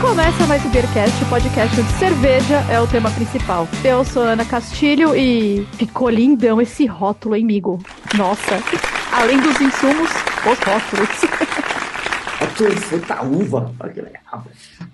[0.00, 3.66] Começa mais o Beercast, o podcast onde cerveja é o tema principal.
[3.82, 7.80] Eu sou Ana Castilho e ficou lindão esse rótulo, hein, amigo?
[8.16, 8.62] Nossa,
[9.10, 10.10] além dos insumos,
[10.44, 11.08] os rótulos.
[12.38, 14.44] Rótulo fruta uva, legal.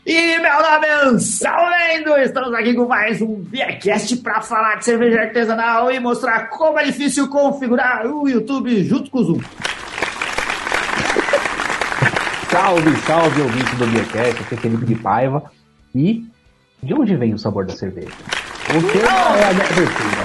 [0.07, 5.23] E meu nome é Ansalendo, estamos aqui com mais um Beercast para falar de cerveja
[5.23, 9.41] artesanal e mostrar como é difícil configurar o YouTube junto com o Zoom.
[12.63, 15.43] Salve, salve, ouvinte do Beercast, aqui é Felipe de Paiva.
[15.93, 16.25] E
[16.81, 18.13] de onde vem o sabor da cerveja?
[18.69, 20.23] O tema é a minha abertura.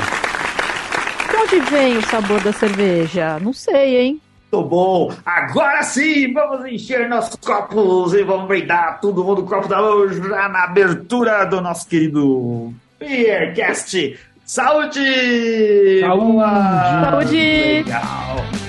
[1.31, 3.39] De onde vem o sabor da cerveja?
[3.39, 4.21] Não sei, hein?
[4.53, 5.11] Muito bom!
[5.25, 10.19] Agora sim, vamos encher nossos copos e vamos brindar todo mundo o copo da hoje
[10.19, 14.15] na abertura do nosso querido Beercast.
[14.45, 16.01] Saúde!
[16.01, 17.01] Saúde!
[17.01, 17.83] Saúde!
[17.83, 18.66] Legal!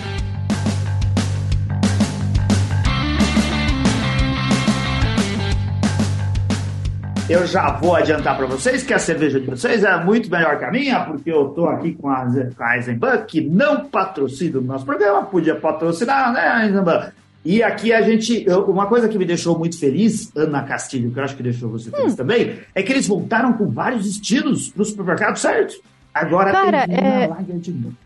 [7.28, 10.64] Eu já vou adiantar para vocês que a cerveja de vocês é muito melhor que
[10.64, 14.62] a minha, porque eu tô aqui com a, com a Eisenbahn, que não patrocina o
[14.62, 17.10] nosso programa, podia patrocinar, né, Eisenbahn?
[17.44, 18.46] E aqui a gente.
[18.66, 21.90] uma coisa que me deixou muito feliz, Ana Castilho, que eu acho que deixou você
[21.90, 25.74] feliz também, é que eles voltaram com vários estilos pro supermercado, certo?
[26.14, 27.96] Agora Cara, tem uma é- lager de novo.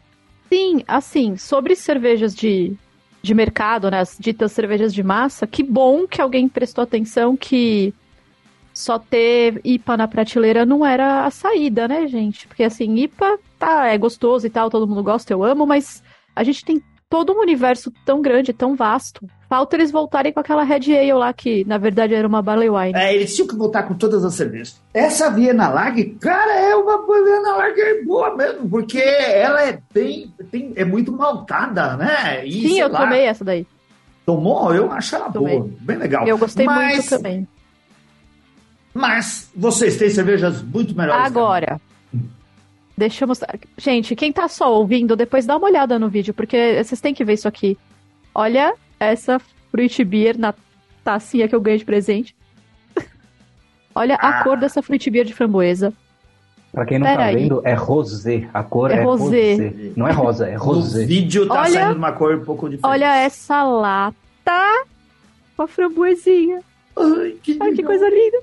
[0.49, 2.75] Sim, assim, sobre cervejas de,
[3.23, 4.01] de mercado, né?
[4.01, 7.95] As ditas cervejas de massa, que bom que alguém prestou atenção que
[8.73, 12.47] só ter IPA na prateleira não era a saída, né, gente?
[12.49, 16.03] Porque assim, IPA tá, é gostoso e tal, todo mundo gosta, eu amo, mas
[16.35, 19.27] a gente tem todo um universo tão grande, tão vasto.
[19.47, 22.95] Falta eles voltarem com aquela Red Ale lá, que na verdade era uma Barley Wine.
[22.97, 24.81] É, eles tinham que voltar com todas as cervejas.
[24.95, 30.73] Essa Viena Lager, cara, é uma Viena Lager boa mesmo, porque ela é bem, tem-
[30.75, 32.47] é muito maltada, né?
[32.47, 33.67] E, Sim, eu lá, tomei essa daí.
[34.25, 34.75] Tomou?
[34.75, 35.59] Eu acho ela Tomei.
[35.59, 36.27] boa, bem legal.
[36.27, 37.47] Eu gostei mas, muito também.
[38.95, 41.25] Mas vocês têm cervejas muito melhores.
[41.27, 41.81] Agora,
[42.97, 43.59] deixa eu mostrar.
[43.79, 47.25] Gente, quem tá só ouvindo, depois dá uma olhada no vídeo, porque vocês têm que
[47.25, 47.79] ver isso aqui.
[48.35, 50.55] Olha essa Fruit Beer na
[51.03, 52.35] tacinha que eu ganhei de presente.
[53.95, 54.41] Olha Ah.
[54.41, 55.93] a cor dessa Fruit Beer de framboesa.
[56.71, 57.35] Pra quem não Pera tá aí.
[57.37, 58.49] vendo, é rosé.
[58.55, 59.53] A cor É é, rosé.
[59.53, 59.73] rosé.
[59.95, 61.05] Não é rosa, é rosé.
[61.05, 62.91] vídeo tá Olha- saindo uma cor um pouco diferente.
[62.91, 64.15] Olha essa lata
[65.55, 66.61] com a framboesinha.
[66.97, 68.39] Ai, que, Ai, que coisa linda.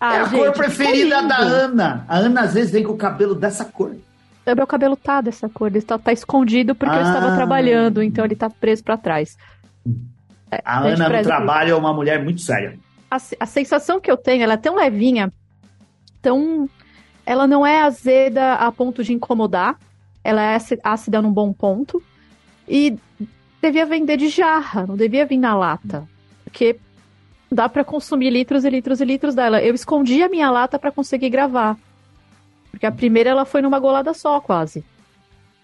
[0.00, 2.04] Ah, É a gente, cor preferida da Ana.
[2.08, 3.94] A Ana às vezes vem com o cabelo dessa cor.
[4.46, 7.02] O meu cabelo tá dessa cor, ele tá, tá escondido porque eu Ah.
[7.02, 9.36] estava trabalhando, então ele tá preso pra trás.
[10.50, 12.76] É, A Ana no trabalho é uma mulher muito séria.
[13.10, 15.30] a, a sensação que eu tenho, ela é tão levinha,
[16.22, 16.68] tão.
[17.26, 19.76] Ela não é azeda a ponto de incomodar.
[20.24, 22.02] Ela é áci- ácida num bom ponto.
[22.68, 22.96] E
[23.62, 26.08] devia vender de jarra, não devia vir na lata.
[26.44, 26.76] Porque
[27.50, 29.60] dá pra consumir litros e litros e litros dela.
[29.62, 31.76] Eu escondi a minha lata pra conseguir gravar.
[32.70, 34.84] Porque a primeira ela foi numa golada só, quase.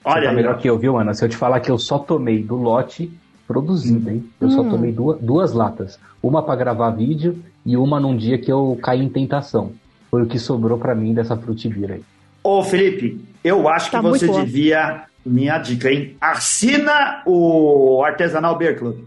[0.04, 1.14] Olha, tá melhor que eu, viu, Ana?
[1.14, 3.10] Se eu te falar que eu só tomei do lote
[3.46, 4.28] produzido, hein?
[4.40, 4.70] Eu só Hum.
[4.70, 5.98] tomei duas, duas latas.
[6.22, 9.72] Uma pra gravar vídeo e uma num dia que eu caí em tentação.
[10.10, 12.02] Foi o que sobrou pra mim dessa frutibira aí.
[12.42, 14.44] Ô, Felipe, eu acho Tá que você boa.
[14.44, 15.04] devia.
[15.24, 16.16] Minha dica, hein?
[16.20, 18.98] Assina o Artesanal Beer Club.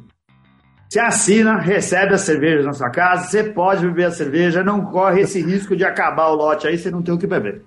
[0.89, 5.21] Você assina, recebe a cerveja na sua casa, você pode beber a cerveja, não corre
[5.21, 7.61] esse risco de acabar o lote aí, você não tem o que beber.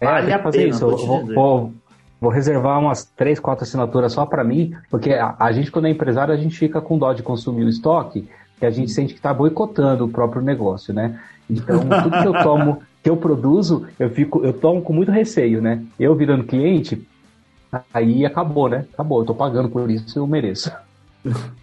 [0.00, 0.88] É, Vale a fazer pena, isso.
[0.88, 1.74] vou vou,
[2.18, 5.90] vou- reservar umas três, quatro assinaturas só pra mim, porque a, a gente, quando é
[5.90, 8.26] empresário, a gente fica com dó de consumir o estoque,
[8.58, 11.20] que a gente sente que tá boicotando o próprio negócio, né?
[11.48, 15.60] Então, tudo que eu tomo, que eu produzo, eu fico, eu tomo com muito receio,
[15.60, 15.82] né?
[15.98, 17.06] Eu virando cliente,
[17.92, 18.86] aí acabou, né?
[18.94, 20.72] Acabou, eu tô pagando por isso, eu mereço.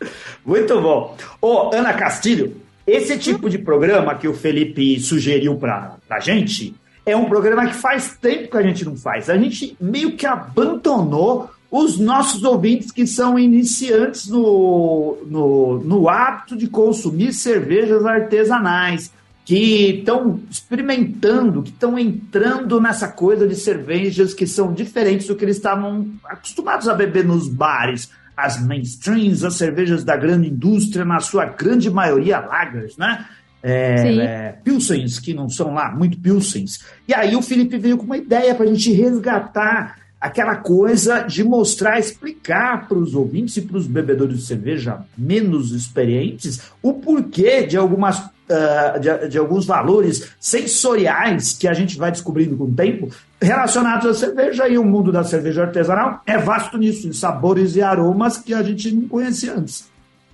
[0.44, 1.16] Muito bom.
[1.40, 2.56] Ô, Ana Castilho,
[2.86, 6.74] esse tipo de programa que o Felipe sugeriu pra, pra gente
[7.04, 9.28] é um programa que faz tempo que a gente não faz.
[9.30, 16.56] A gente meio que abandonou os nossos ouvintes que são iniciantes no, no, no hábito
[16.56, 19.12] de consumir cervejas artesanais,
[19.44, 25.44] que estão experimentando, que estão entrando nessa coisa de cervejas que são diferentes do que
[25.44, 28.10] eles estavam acostumados a beber nos bares
[28.44, 33.26] as mainstreams, as cervejas da grande indústria, na sua grande maioria lagers, né?
[33.62, 36.80] É, é, pilsens, que não são lá muito pilsens.
[37.06, 41.42] E aí o Felipe veio com uma ideia para a gente resgatar aquela coisa de
[41.42, 47.66] mostrar, explicar para os ouvintes e para os bebedores de cerveja menos experientes o porquê
[47.66, 52.74] de algumas ah, de, de alguns valores sensoriais que a gente vai descobrindo com o
[52.74, 53.08] tempo
[53.40, 57.82] relacionados à cerveja e o mundo da cerveja artesanal é vasto nisso, em sabores e
[57.82, 59.88] aromas que a gente não conhecia antes.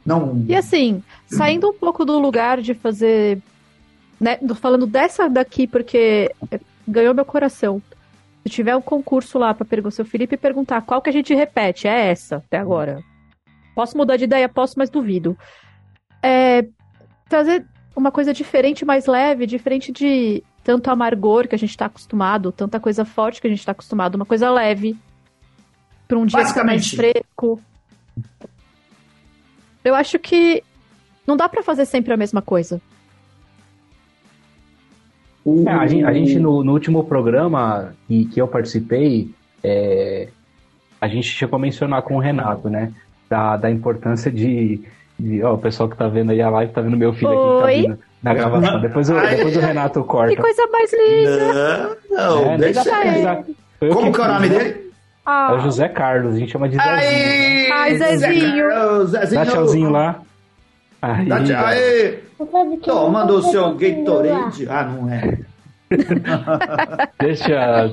[0.04, 0.44] Não.
[0.48, 3.38] E assim, saindo um pouco do lugar de fazer.
[4.20, 6.32] Né, falando dessa daqui, porque
[6.86, 7.82] ganhou meu coração.
[8.44, 11.86] Se tiver um concurso lá para perguntar, seu Felipe perguntar qual que a gente repete,
[11.88, 13.02] é essa até agora.
[13.74, 14.48] Posso mudar de ideia?
[14.48, 15.36] Posso, mas duvido.
[16.22, 16.64] É,
[17.28, 17.66] trazer
[17.96, 22.78] uma coisa diferente, mais leve, diferente de tanto amargor que a gente está acostumado, tanta
[22.78, 24.96] coisa forte que a gente está acostumado, uma coisa leve.
[26.06, 27.60] Para um dia mais fresco.
[29.82, 30.62] Eu acho que
[31.26, 32.80] não dá para fazer sempre a mesma coisa.
[35.64, 39.30] É, a gente, a gente no, no, último programa que, que eu participei,
[39.62, 40.28] é,
[41.00, 42.92] a gente chegou a mencionar com o Renato, né?
[43.28, 44.82] Da, da importância de.
[45.18, 47.72] De ó, o pessoal que tá vendo aí a live tá vendo meu filho Oi?
[47.72, 48.80] aqui que tá vindo na gravação.
[48.80, 50.34] Depois, o, depois o Renato corta.
[50.34, 51.96] Que coisa mais linda!
[52.10, 53.56] Não, não, é, deixa ele.
[53.92, 54.86] Como que é o nome dele?
[55.24, 55.48] Ah.
[55.50, 57.74] É o José Carlos, a gente chama de Zezinho.
[57.74, 59.06] Ai, Zezinho.
[59.06, 59.44] Zezinho.
[59.44, 60.20] Dá tchauzinho lá.
[61.02, 61.66] Aí, Dá tchau.
[61.66, 62.18] Aí.
[62.84, 64.68] Toma o seu Gatorade.
[64.68, 65.38] Ah, não é.
[67.20, 67.90] deixa.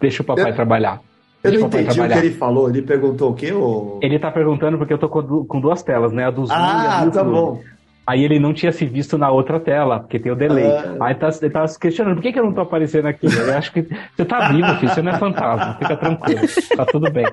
[0.00, 1.00] Deixa o papai eu, trabalhar.
[1.42, 2.16] Eu não entendi trabalhar.
[2.16, 2.68] o que ele falou.
[2.68, 3.52] Ele perguntou o quê?
[3.52, 3.98] Ou...
[4.02, 6.26] Ele tá perguntando porque eu tô com duas telas, né?
[6.26, 7.60] A do Zoom ah, e a do tá bom.
[8.08, 10.66] Aí ele não tinha se visto na outra tela, porque tem o delay.
[10.66, 10.96] Ah.
[10.98, 13.26] Aí tá, ele tava se questionando, por que, que eu não tô aparecendo aqui?
[13.26, 13.86] Eu acho que
[14.16, 16.40] você tá vivo, filho, você não é fantasma, fica tranquilo,
[16.74, 17.26] tá tudo bem.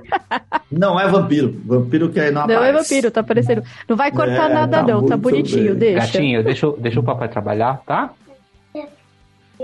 [0.69, 2.61] Não é vampiro, vampiro que aí não aparece.
[2.61, 3.63] Não é vampiro, tá aparecendo.
[3.87, 5.93] Não vai cortar é, nada tá não, tá bonitinho, bem.
[5.93, 6.07] deixa.
[6.07, 8.11] Gatinho, deixa, deixa o papai trabalhar, tá?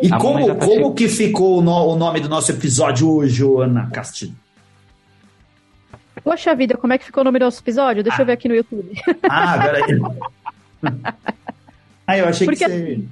[0.02, 3.90] E como, tá como que ficou o, no, o, nome do nosso episódio hoje, Ana
[3.90, 4.36] Castilho?
[6.24, 8.04] Poxa vida, como é que ficou o nome do nosso episódio?
[8.04, 8.22] Deixa ah.
[8.22, 8.92] eu ver aqui no YouTube.
[9.24, 10.02] Ah, peraí.
[12.08, 13.04] ah, eu achei Porque que você...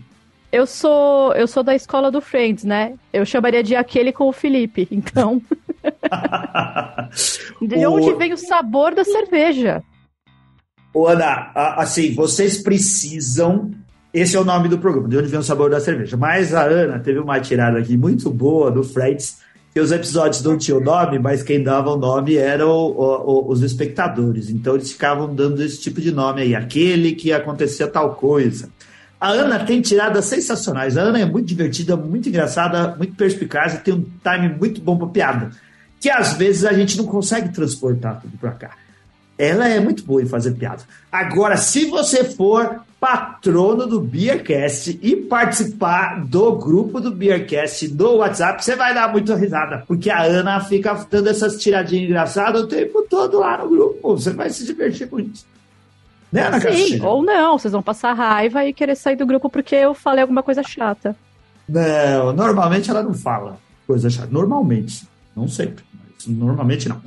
[0.51, 2.95] Eu sou, eu sou da escola do Friends, né?
[3.13, 5.39] Eu chamaria de aquele com o Felipe, então.
[7.61, 7.93] de o...
[7.93, 9.83] onde vem o sabor da cerveja?
[10.91, 13.71] Ô, Ana, assim, vocês precisam.
[14.13, 16.17] Esse é o nome do programa, de onde vem o sabor da cerveja.
[16.17, 19.37] Mas a Ana teve uma tirada aqui muito boa do Friends
[19.71, 23.61] que os episódios não tinham nome, mas quem dava o nome eram o, o, os
[23.61, 24.49] espectadores.
[24.49, 28.69] Então eles ficavam dando esse tipo de nome aí, aquele que acontecia tal coisa.
[29.21, 30.97] A Ana tem tiradas sensacionais.
[30.97, 34.97] A Ana é muito divertida, muito engraçada, muito perspicaz e tem um time muito bom
[34.97, 35.51] para piada.
[35.99, 38.71] Que às vezes a gente não consegue transportar tudo para cá.
[39.39, 40.83] Ela é muito boa em fazer piada.
[41.09, 48.61] Agora, se você for patrono do Beercast e participar do grupo do Beercast do WhatsApp,
[48.61, 53.01] você vai dar muita risada, porque a Ana fica dando essas tiradinhas engraçadas o tempo
[53.09, 54.17] todo lá no grupo.
[54.17, 55.47] Você vai se divertir com isso.
[56.29, 59.75] Né, Ana Sim, ou não, vocês vão passar raiva e querer sair do grupo porque
[59.75, 61.15] eu falei alguma coisa chata.
[61.67, 63.57] Não, normalmente ela não fala
[63.87, 64.27] coisa chata.
[64.29, 65.07] Normalmente.
[65.35, 67.01] Não sempre, mas normalmente não.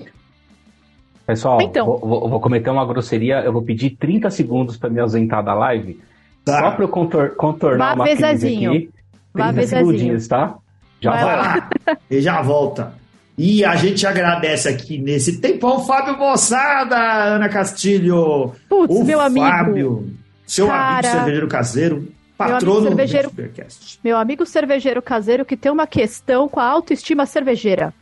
[1.26, 1.86] Pessoal, então.
[1.86, 6.00] vou, vou, cometer uma grosseria, eu vou pedir 30 segundos para me ausentar da live.
[6.44, 6.60] Tá.
[6.60, 8.90] Só para eu contor, contornar Vá uma crise aqui.
[9.32, 10.56] 30 segundinhos, tá?
[11.00, 11.98] Já Vai volta.
[12.10, 12.94] e já volta.
[13.36, 18.52] E a gente agradece aqui nesse tempão Fábio Moçada, Ana Castilho.
[18.68, 19.46] Putz, o meu amigo.
[19.46, 20.10] Fábio,
[20.46, 25.56] seu Cara, amigo cervejeiro caseiro, patrono meu amigo cervejeiro, do Meu amigo cervejeiro caseiro que
[25.56, 27.94] tem uma questão com a autoestima cervejeira.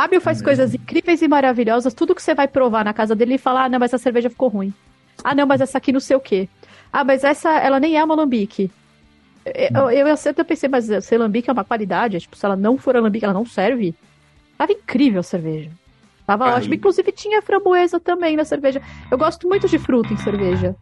[0.00, 1.92] Fábio faz é coisas incríveis e maravilhosas.
[1.92, 4.30] Tudo que você vai provar na casa dele e falar, ah, não, mas a cerveja
[4.30, 4.72] ficou ruim.
[5.22, 6.48] Ah, não, mas essa aqui não sei o quê.
[6.90, 8.70] Ah, mas essa, ela nem é uma alambique.
[9.44, 12.78] Eu, eu, eu sempre pensei, mas se alambique é uma qualidade, tipo, se ela não
[12.78, 13.94] for alambique, ela não serve.
[14.56, 15.70] Tava incrível a cerveja.
[16.26, 16.52] Tava Aí.
[16.52, 16.74] ótimo.
[16.76, 18.80] Inclusive tinha framboesa também na cerveja.
[19.10, 20.74] Eu gosto muito de fruta em cerveja.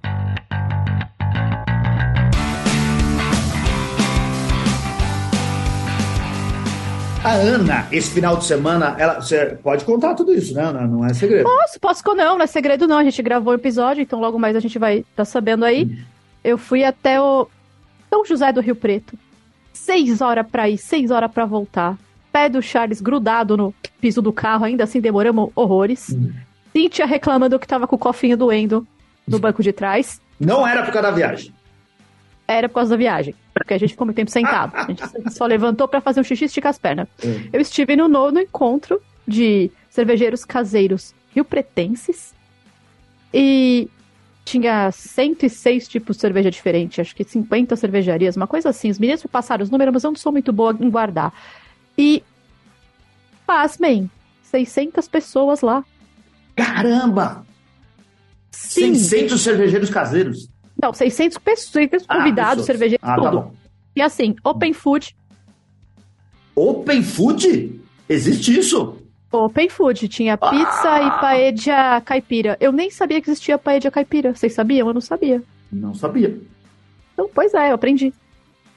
[7.25, 10.87] A Ana, esse final de semana, ela, você pode contar tudo isso, né, Ana?
[10.87, 11.44] Não é segredo.
[11.44, 12.96] Posso, posso não, não é segredo não.
[12.96, 15.64] A gente gravou o um episódio, então logo mais a gente vai estar tá sabendo
[15.64, 15.84] aí.
[15.84, 15.98] Hum.
[16.44, 17.48] Eu fui até o
[18.08, 19.18] São José do Rio Preto.
[19.72, 21.98] Seis horas pra ir, seis horas pra voltar.
[22.32, 26.10] Pé do Charles grudado no piso do carro, ainda assim demoramos horrores.
[26.10, 26.30] Hum.
[26.72, 28.87] Cíntia reclamando que tava com o cofrinho doendo
[29.26, 30.20] no banco de trás.
[30.38, 31.52] Não era por causa da viagem.
[32.48, 34.74] Era por causa da viagem porque a gente ficou muito tempo sentado.
[34.74, 35.02] A gente
[35.34, 37.08] só levantou para fazer um xixi e esticar as pernas.
[37.24, 37.48] Hum.
[37.52, 42.34] Eu estive no nono encontro de cervejeiros caseiros rio-pretenses
[43.32, 43.88] e
[44.44, 48.88] tinha 106 tipos de cerveja diferente, acho que 50 cervejarias, uma coisa assim.
[48.88, 51.34] Os meninos passaram os números, mas eu não sou muito boa em guardar.
[51.96, 52.22] E,
[53.46, 54.10] pasmem,
[54.44, 55.84] 600 pessoas lá.
[56.56, 57.44] Caramba!
[58.50, 58.94] Sim.
[58.94, 60.48] 600 cervejeiros caseiros.
[60.80, 63.42] Não, 600 pessoas, 600 ah, convidados, cervejeiros, ah, tá tudo.
[63.42, 63.50] Tá
[63.97, 65.16] e assim, open food.
[66.54, 67.80] Open food?
[68.08, 68.97] Existe isso?
[69.30, 71.02] Open Food, tinha pizza ah.
[71.02, 72.56] e paella caipira.
[72.58, 74.35] Eu nem sabia que existia paella caipira.
[74.35, 74.88] Vocês sabiam?
[74.88, 75.42] Eu não sabia.
[75.70, 76.38] Não sabia.
[77.12, 78.12] Então, pois é, eu aprendi.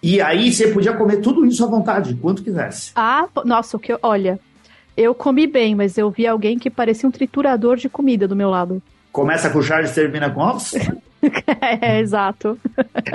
[0.03, 2.91] E aí você podia comer tudo isso à vontade, quanto quisesse.
[2.95, 4.39] Ah, nossa, o que eu, olha,
[4.97, 8.49] eu comi bem, mas eu vi alguém que parecia um triturador de comida do meu
[8.49, 8.81] lado.
[9.11, 10.73] Começa com Charles e termina com ovos?
[11.81, 12.57] é, exato.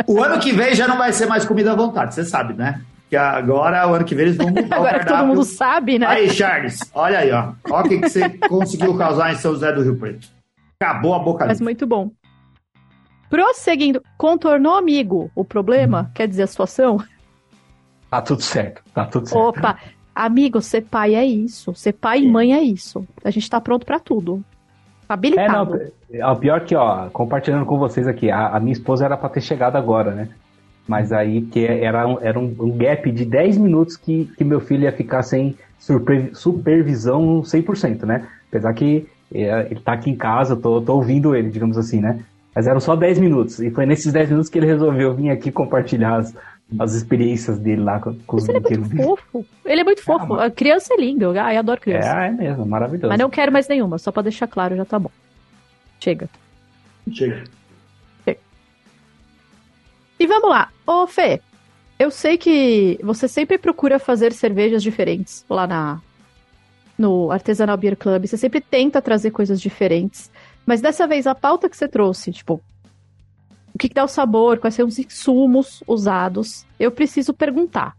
[0.07, 2.83] O ano que vem já não vai ser mais comida à vontade, você sabe, né?
[3.09, 6.07] Que agora, o ano que vem, eles vão mudar agora o todo mundo sabe, né?
[6.07, 7.53] Aí, Charles, olha aí, ó.
[7.71, 10.29] Olha o que, que você conseguiu causar em São José do Rio Preto.
[10.81, 12.11] Acabou a boca Mas muito bom.
[13.31, 16.13] Prosseguindo, contornou amigo o problema, hum.
[16.15, 17.03] quer dizer a situação?
[18.11, 19.41] Tá tudo certo, tá tudo certo.
[19.41, 19.79] Opa,
[20.15, 23.07] amigo, ser pai é isso, ser pai e mãe é isso.
[23.25, 24.45] A gente tá pronto para tudo.
[25.09, 25.77] Habilitado.
[26.11, 29.17] É, não, o pior que, ó, compartilhando com vocês aqui, a, a minha esposa era
[29.17, 30.29] para ter chegado agora, né?
[30.87, 34.61] Mas aí, que era, um, era um, um, gap de 10 minutos que, que meu
[34.61, 35.57] filho ia ficar sem
[36.33, 38.27] supervisão 100%, né?
[38.49, 42.01] Apesar que é, ele tá aqui em casa, eu tô, tô ouvindo ele, digamos assim,
[42.01, 42.21] né?
[42.55, 43.61] Mas eram só 10 minutos.
[43.61, 46.35] E foi nesses 10 minutos que ele resolveu vir aqui compartilhar as,
[46.79, 48.91] as experiências dele lá com, com os brinquedos.
[48.91, 49.47] Ele é muito fofo.
[49.65, 50.35] Ele é muito fofo.
[50.35, 51.25] a criança é linda.
[51.25, 52.25] Eu, eu adoro criança.
[52.25, 53.09] É, é mesmo, maravilhoso.
[53.09, 55.11] Mas não quero mais nenhuma, só pra deixar claro, já tá bom.
[56.01, 56.29] Chega.
[57.13, 57.45] Chega.
[60.19, 60.71] E vamos lá.
[60.87, 61.41] Ô, Fê,
[61.99, 66.01] eu sei que você sempre procura fazer cervejas diferentes lá na
[66.99, 68.27] no Artesanal Beer Club.
[68.27, 70.31] Você sempre tenta trazer coisas diferentes.
[70.65, 72.63] Mas dessa vez, a pauta que você trouxe, tipo,
[73.77, 77.95] o que, que dá o sabor, quais são os insumos usados, eu preciso perguntar.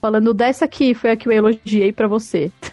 [0.00, 2.52] Falando dessa aqui, foi a que eu elogiei para você.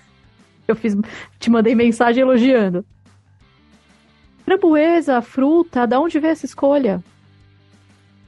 [0.67, 0.97] Eu fiz,
[1.39, 2.83] te mandei mensagem elogiando.
[4.43, 7.01] Framboesa, fruta, da onde veio essa escolha?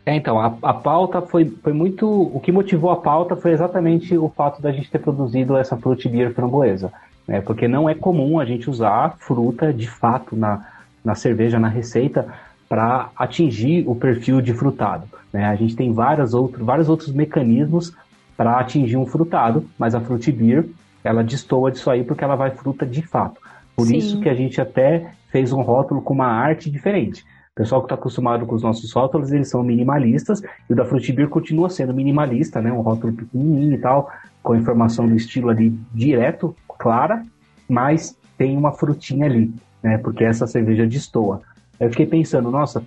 [0.06, 2.08] É, então, a, a pauta foi, foi muito.
[2.10, 6.08] O que motivou a pauta foi exatamente o fato da gente ter produzido essa fruit
[6.08, 6.94] beer framboesa.
[7.28, 7.42] Né?
[7.42, 10.66] Porque não é comum a gente usar fruta de fato na,
[11.04, 12.34] na cerveja, na receita,
[12.70, 15.08] para atingir o perfil de frutado.
[15.34, 15.44] Né?
[15.46, 17.94] A gente tem várias outro, vários outros mecanismos
[18.38, 20.70] para atingir um frutado, mas a fruit beer
[21.04, 23.42] ela destoa disso aí porque ela vai fruta de fato.
[23.76, 23.98] Por Sim.
[23.98, 27.26] isso que a gente até fez um rótulo com uma arte diferente
[27.60, 31.28] pessoal que está acostumado com os nossos rótulos, eles são minimalistas, e o da Frutibir
[31.28, 32.72] continua sendo minimalista, né?
[32.72, 34.10] Um rótulo pequenininho e tal,
[34.42, 37.22] com informação do estilo ali direto, clara,
[37.68, 39.98] mas tem uma frutinha ali, né?
[39.98, 41.42] Porque essa cerveja destoa.
[41.80, 42.84] Eu fiquei pensando, nossa,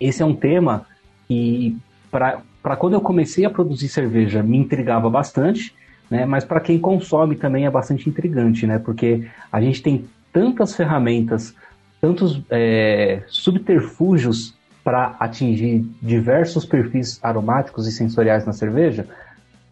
[0.00, 0.86] esse é um tema
[1.28, 1.76] que,
[2.10, 5.74] para quando eu comecei a produzir cerveja, me intrigava bastante,
[6.10, 6.24] né?
[6.24, 8.78] Mas para quem consome também é bastante intrigante, né?
[8.78, 11.54] Porque a gente tem tantas ferramentas
[12.00, 14.54] tantos é, subterfúgios
[14.84, 19.08] para atingir diversos perfis aromáticos e sensoriais na cerveja,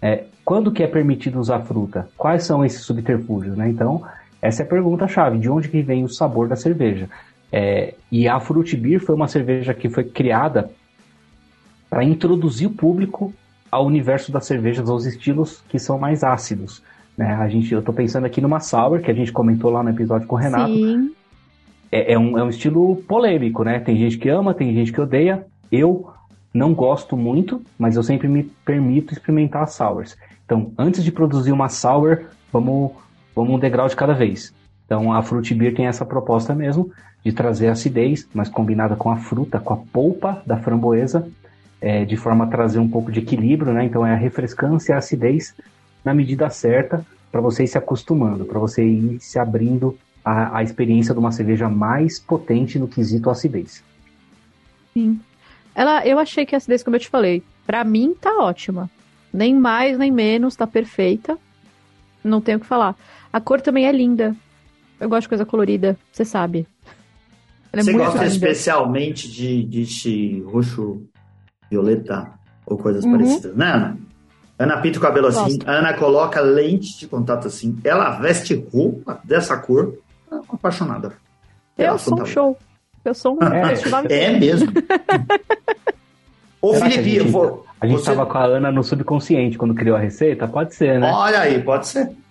[0.02, 2.08] é, quando que é permitido usar fruta?
[2.16, 3.56] Quais são esses subterfúgios?
[3.56, 3.68] Né?
[3.68, 4.04] Então,
[4.42, 7.08] essa é a pergunta-chave, de onde que vem o sabor da cerveja?
[7.52, 10.70] É, e a Fruit Beer foi uma cerveja que foi criada
[11.88, 13.32] para introduzir o público
[13.70, 16.82] ao universo das cervejas, aos estilos que são mais ácidos.
[17.16, 17.32] Né?
[17.34, 20.26] A gente, eu estou pensando aqui numa sour, que a gente comentou lá no episódio
[20.26, 21.12] com o Renato, Sim
[21.94, 23.78] é, é, um, é um estilo polêmico, né?
[23.78, 25.46] Tem gente que ama, tem gente que odeia.
[25.70, 26.10] Eu
[26.52, 30.16] não gosto muito, mas eu sempre me permito experimentar sours.
[30.44, 32.90] Então, antes de produzir uma sour, vamos,
[33.32, 34.52] vamos um degrau de cada vez.
[34.86, 36.90] Então, a Fruit Beer tem essa proposta mesmo
[37.24, 41.26] de trazer acidez, mas combinada com a fruta, com a polpa da framboesa,
[41.80, 43.84] é, de forma a trazer um pouco de equilíbrio, né?
[43.84, 45.54] Então, é a refrescância e a acidez
[46.04, 51.12] na medida certa para você ir se acostumando, para você ir se abrindo a experiência
[51.12, 53.84] de uma cerveja mais potente no quesito acidez.
[54.94, 55.20] Sim.
[55.74, 58.88] Ela, eu achei que a acidez, como eu te falei, para mim tá ótima.
[59.32, 61.36] Nem mais, nem menos, tá perfeita.
[62.22, 62.94] Não tenho o que falar.
[63.32, 64.34] A cor também é linda.
[65.04, 66.66] Eu gosto de coisa colorida, você sabe.
[67.70, 68.26] É você gosta linda.
[68.26, 71.02] especialmente de, de roxo,
[71.70, 72.32] violeta
[72.64, 73.12] ou coisas uhum.
[73.12, 73.98] parecidas, né, Ana?
[74.58, 79.58] Ana pinta o cabelo assim, Ana coloca lente de contato assim, ela veste roupa dessa
[79.58, 79.94] cor
[80.48, 81.12] apaixonada.
[81.76, 82.56] Eu sou um show.
[83.04, 83.38] Eu sou um
[84.08, 84.72] é, é mesmo.
[86.62, 88.14] Ô, Felipe, a gente, vou, a gente você...
[88.14, 90.48] com a Ana no subconsciente quando criou a receita?
[90.48, 91.12] Pode ser, né?
[91.12, 92.23] Olha aí, pode ser.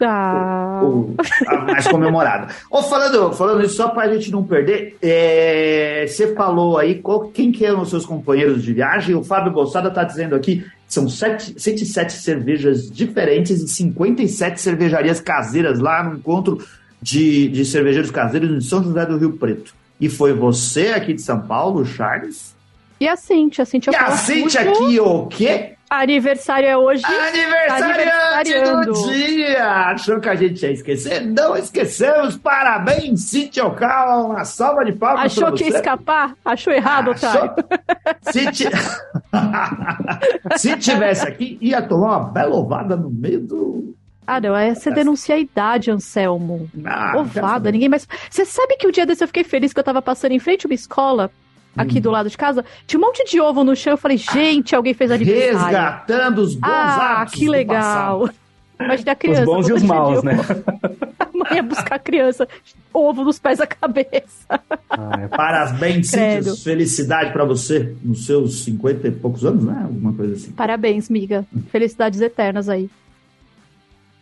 [0.00, 0.80] Ah.
[0.82, 1.16] O, o,
[1.48, 2.54] a mais comemorada.
[2.70, 7.50] Ô, falando, falando isso, só pra gente não perder, é, você falou aí qual, quem
[7.50, 9.14] que eram os seus companheiros de viagem.
[9.14, 15.78] O Fábio Bolsada tá dizendo aqui são 7, 107 cervejas diferentes e 57 cervejarias caseiras
[15.78, 16.66] lá no encontro
[17.00, 19.74] de, de cervejeiros caseiros em São José do Rio Preto.
[20.00, 22.56] E foi você aqui de São Paulo, Charles?
[23.00, 24.84] E a Cintia, a Cintia E a Cintia muito.
[24.84, 25.74] aqui, o quê?
[25.88, 27.02] Aniversário é hoje.
[27.06, 28.92] Aniversariando.
[28.92, 29.66] do dia!
[29.86, 31.24] Achou que a gente ia esquecer?
[31.24, 32.36] Não esquecemos!
[32.36, 34.22] Parabéns, Cintia Ocala!
[34.24, 36.34] Uma salva de palmas Achou que ia escapar?
[36.44, 37.50] Achou errado, Achou?
[38.30, 38.68] Se, ti-
[40.58, 43.94] Se tivesse aqui, ia tomar uma bela ovada no meio do.
[44.26, 46.68] Ah, não, é você denuncia a idade, Anselmo.
[46.84, 48.06] Ah, Ovada, ninguém mais.
[48.28, 50.66] Você sabe que o dia desse eu fiquei feliz que eu tava passando em frente
[50.66, 51.30] a uma escola,
[51.78, 52.02] aqui Hum.
[52.02, 53.92] do lado de casa, tinha um monte de ovo no chão.
[53.92, 55.58] Eu falei, gente, alguém fez aniversário.
[55.58, 58.20] Resgatando os bons Ah, hábitos que legal.
[58.20, 58.34] passado.
[58.80, 59.44] Imagina a Os criança.
[59.44, 60.26] bons e os maus, ovo.
[60.26, 60.36] né?
[61.18, 62.48] A mãe ia buscar a criança,
[62.92, 64.60] ovo nos pés da cabeça.
[64.90, 65.28] Ah, é.
[65.28, 66.50] Parabéns, Credo.
[66.50, 66.64] Cintia.
[66.64, 69.80] Felicidade pra você nos seus 50 e poucos anos, né?
[69.84, 70.50] Alguma coisa assim.
[70.52, 71.44] Parabéns, miga.
[71.70, 72.88] Felicidades eternas aí.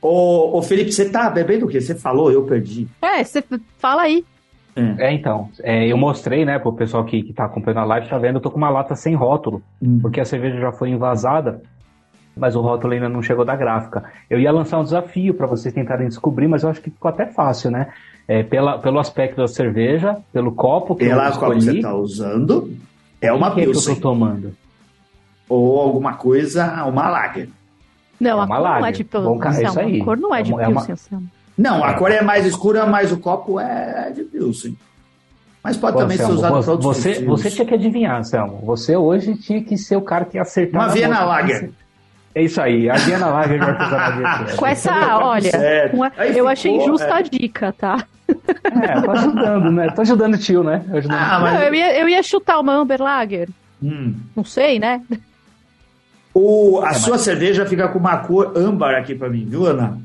[0.00, 1.80] Ô, ô Felipe, você tá bebendo o quê?
[1.80, 2.86] Você falou, eu perdi.
[3.02, 3.42] É, você
[3.78, 4.24] fala aí.
[4.76, 5.06] É.
[5.08, 8.18] É, então, é, eu mostrei, né, pro pessoal que, que tá acompanhando a live, tá
[8.18, 9.98] vendo, eu tô com uma lata sem rótulo, Hum.
[10.02, 11.62] porque a cerveja já foi invasada,
[12.36, 14.04] mas o rótulo ainda não chegou da gráfica.
[14.28, 17.24] Eu ia lançar um desafio para vocês tentarem descobrir, mas eu acho que ficou até
[17.26, 17.88] fácil, né?
[18.28, 21.94] É, pela, pelo aspecto da cerveja, pelo copo que Pela eu qual escolhi, você tá
[21.94, 22.70] usando,
[23.20, 23.94] é uma que, é que eu Pilsen.
[23.94, 24.52] tô tomando?
[25.48, 27.48] Ou alguma coisa, uma Lager.
[28.20, 28.92] Não, É a uma cor não é lager.
[28.96, 30.00] de Bom, cara, Anselmo, isso aí.
[30.00, 31.28] A cor não é de É uma- é uma- Pilsen, Anselmo.
[31.56, 34.76] Não, a cor é mais escura, mas o copo é de Pilsen.
[35.64, 38.60] Mas pode Pô, também ser usado para outros você, você tinha que adivinhar, Anselmo.
[38.64, 40.80] Você hoje tinha que ser o cara que ia acertar.
[40.82, 41.24] Uma na Viena.
[41.24, 41.70] Lager.
[42.34, 44.54] É isso aí, a Viena Lager de artesanato.
[44.58, 45.96] Com essa, olha, certo.
[45.96, 47.12] com a- Aí eu ficou, achei injusta é.
[47.12, 48.04] a dica, tá?
[48.64, 49.90] É, tô ajudando, né?
[49.90, 50.84] Tô ajudando o tio, né?
[50.92, 51.40] Ajudando Ah, o tio.
[51.42, 53.48] mas- Não, eu, ia, eu ia chutar uma Amber Lager.
[53.82, 54.14] Hum.
[54.36, 55.00] Não sei, né?
[56.34, 59.98] O, a sua cerveja fica com uma cor âmbar aqui pra mim, viu, Ana?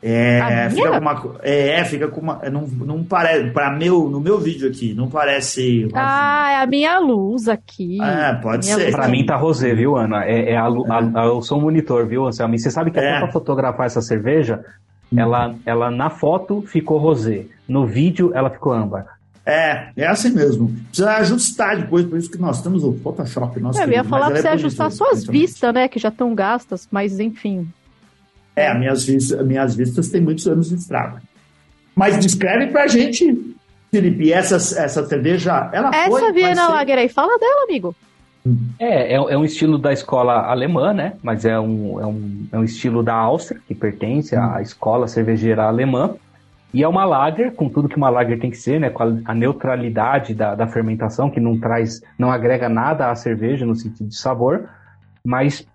[0.00, 4.20] É, fica com uma cor- é, fica com uma não, não parece para meu no
[4.20, 5.88] meu vídeo aqui, não parece.
[5.92, 7.98] Ah, é a minha luz aqui.
[8.00, 8.92] É, pode Minha ser.
[8.92, 10.24] Pra mim tá rosé, viu, Ana?
[10.24, 12.54] É, é a, a- a- eu sou um monitor, viu, Anselmo?
[12.54, 13.18] E você sabe que até É.
[13.18, 14.64] pra fotografar essa cerveja,
[15.16, 17.46] ela, ela na foto ficou rosé.
[17.68, 19.04] No vídeo, ela ficou âmbar.
[19.44, 20.70] É, é assim mesmo.
[20.88, 23.58] Precisa ajustar depois, por isso que nós temos o Photoshop.
[23.58, 25.88] Nosso Eu ia querido, falar pra você é ajustar suas vistas, né?
[25.88, 27.66] Que já estão gastas, mas enfim.
[28.58, 31.22] É, minhas vistas, minhas vistas têm muitos anos de estrada.
[31.94, 33.56] Mas descreve pra gente,
[33.90, 36.22] Felipe, essa, essa cerveja, ela foi...
[36.22, 37.94] Essa Viena ser- Lager aí, fala dela, amigo.
[38.78, 41.14] É, é, é um estilo da escola alemã, né?
[41.22, 45.64] Mas é um, é um, é um estilo da Áustria, que pertence à escola cervejeira
[45.64, 46.14] alemã.
[46.72, 48.90] E é uma lager, com tudo que uma lager tem que ser, né?
[48.90, 53.66] Com a, a neutralidade da, da fermentação, que não traz, não agrega nada à cerveja
[53.66, 54.68] no sentido de sabor,
[55.24, 55.66] mas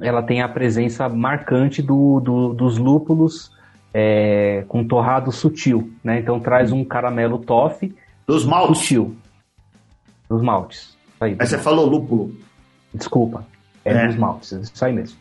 [0.00, 3.50] ela tem a presença marcante do, do- dos lúpulos
[3.92, 6.20] é, com torrado sutil, né?
[6.20, 7.94] Então traz um caramelo toffee
[8.26, 8.78] Dos maltes.
[8.78, 9.16] sutil
[10.28, 10.96] dos maltes.
[11.20, 12.34] Aí, Aí você falou lúpulo.
[12.92, 13.46] Desculpa.
[13.84, 14.06] É, É.
[14.08, 15.16] dos maltes, isso aí mesmo.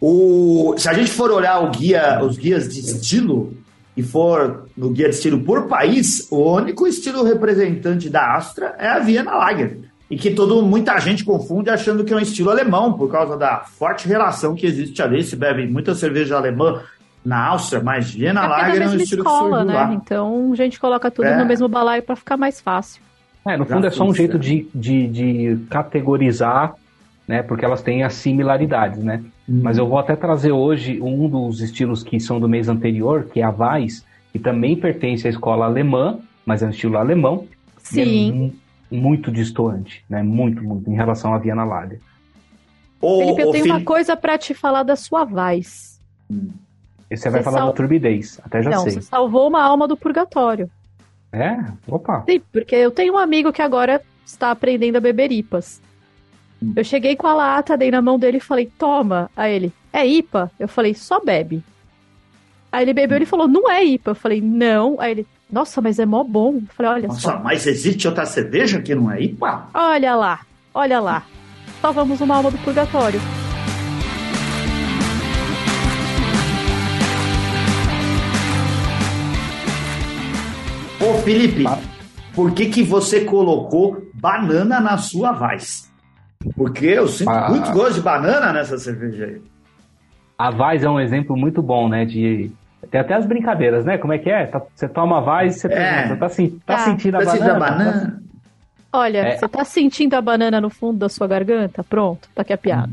[0.00, 3.56] O, se a gente for olhar o guia, os guias de estilo
[3.96, 8.88] e for no guia de estilo por país, o único estilo representante da Astra é
[8.88, 9.78] a Viena Lager.
[10.10, 13.60] E que todo, muita gente confunde achando que é um estilo alemão, por causa da
[13.60, 15.22] forte relação que existe ali.
[15.24, 16.82] Se bebe muita cerveja alemã
[17.24, 19.74] na Áustria, mas Viena É é Lager é um mesma estilo escola, que né?
[19.74, 19.94] lá.
[19.94, 21.38] Então a gente coloca tudo É.
[21.38, 23.02] no mesmo balaio pra ficar mais fácil.
[23.46, 26.74] É, no Já fundo é só um jeito de, de, de categorizar,
[27.26, 27.42] né?
[27.42, 29.22] Porque elas têm as similaridades, né?
[29.48, 29.60] Hum.
[29.62, 33.40] Mas eu vou até trazer hoje um dos estilos que são do mês anterior, que
[33.40, 37.44] é a Weiss, que também pertence à escola alemã, mas é um estilo alemão.
[37.94, 38.52] e é Sim.
[38.94, 40.22] Mu- muito distoante, né?
[40.22, 42.00] Muito, muito, em relação à Viena Lager.
[43.00, 46.00] Ô, Felipe, eu ô, tenho Felipe- uma coisa pra te falar da sua voz.
[47.10, 48.92] E você vai Você falar sal- da turbidez, até já Não, sei.
[48.92, 50.70] você salvou uma alma do purgatório.
[51.32, 51.56] É?
[51.88, 52.24] Opa.
[52.28, 55.82] Sim, porque eu tenho um amigo que agora está aprendendo a beber IPAs.
[56.74, 59.30] Eu cheguei com a lata, dei na mão dele e falei, toma.
[59.36, 60.50] Aí ele, é IPA?
[60.58, 61.62] Eu falei, só bebe.
[62.72, 64.12] Aí ele bebeu e falou, não é IPA.
[64.12, 64.98] Eu falei, não.
[64.98, 66.60] Aí ele, nossa, mas é mó bom.
[66.76, 67.38] Falei, olha Nossa, só.
[67.38, 69.68] mas existe outra cerveja que não é IPA?
[69.72, 70.40] Olha lá,
[70.74, 71.22] olha lá.
[71.80, 73.20] Salvamos uma alma do purgatório.
[81.00, 81.64] Ô, Felipe,
[82.34, 85.92] por que, que você colocou banana na sua Weiss?
[86.56, 87.48] Porque eu sinto Ah.
[87.50, 89.40] muito gosto de banana nessa cerveja aí.
[90.38, 92.04] A Vaz é um exemplo muito bom, né?
[92.04, 92.50] De.
[92.94, 93.98] Tem até as brincadeiras, né?
[93.98, 94.46] Como é que é?
[94.46, 95.70] Tá- Você toma Vaz e você É.
[95.70, 96.78] pergunta, tá, sen- tá Tá.
[96.78, 97.48] sentindo a banana?
[97.48, 98.22] Tá- banana?
[98.92, 99.36] Olha, É.
[99.36, 101.82] você tá sentindo a banana no fundo da sua garganta?
[101.82, 102.92] Pronto, tá aqui a piada.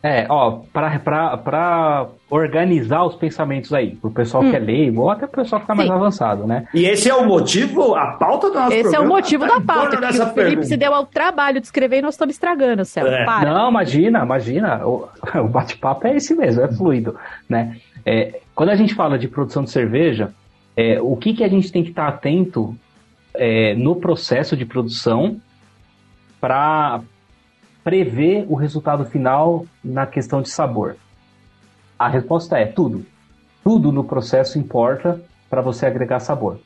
[0.00, 4.50] É, ó, para organizar os pensamentos aí, pro pessoal hum.
[4.50, 6.68] que é leigo, ou até pro pessoal que tá mais avançado, né?
[6.72, 9.54] E esse é o motivo, a pauta do nosso Esse programa, é o motivo tá
[9.58, 10.66] da pauta, que o Felipe pergunta.
[10.66, 13.08] se deu ao trabalho de escrever e nós estamos estragando, Céu.
[13.08, 13.26] É.
[13.44, 17.16] Não, imagina, imagina, o, o bate-papo é esse mesmo, é fluido,
[17.48, 17.76] né?
[18.10, 20.32] É, quando a gente fala de produção de cerveja,
[20.74, 22.74] é, o que, que a gente tem que estar atento
[23.34, 25.38] é, no processo de produção
[26.40, 27.02] para
[27.84, 30.96] prever o resultado final na questão de sabor?
[31.98, 33.04] A resposta é tudo.
[33.62, 36.58] Tudo no processo importa para você agregar sabor.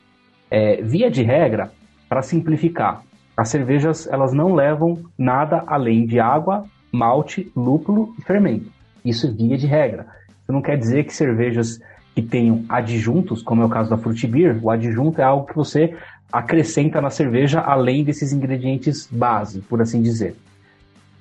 [0.48, 1.72] É, via de regra,
[2.08, 3.02] para simplificar,
[3.36, 8.70] as cervejas elas não levam nada além de água, malte, lúpulo e fermento.
[9.04, 10.21] Isso é via de regra.
[10.42, 11.80] Isso não quer dizer que cervejas
[12.14, 15.54] que tenham adjuntos, como é o caso da Fruit Beer, o adjunto é algo que
[15.54, 15.96] você
[16.30, 20.36] acrescenta na cerveja além desses ingredientes base, por assim dizer.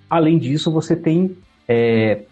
[0.09, 2.23] Além disso, você tem é,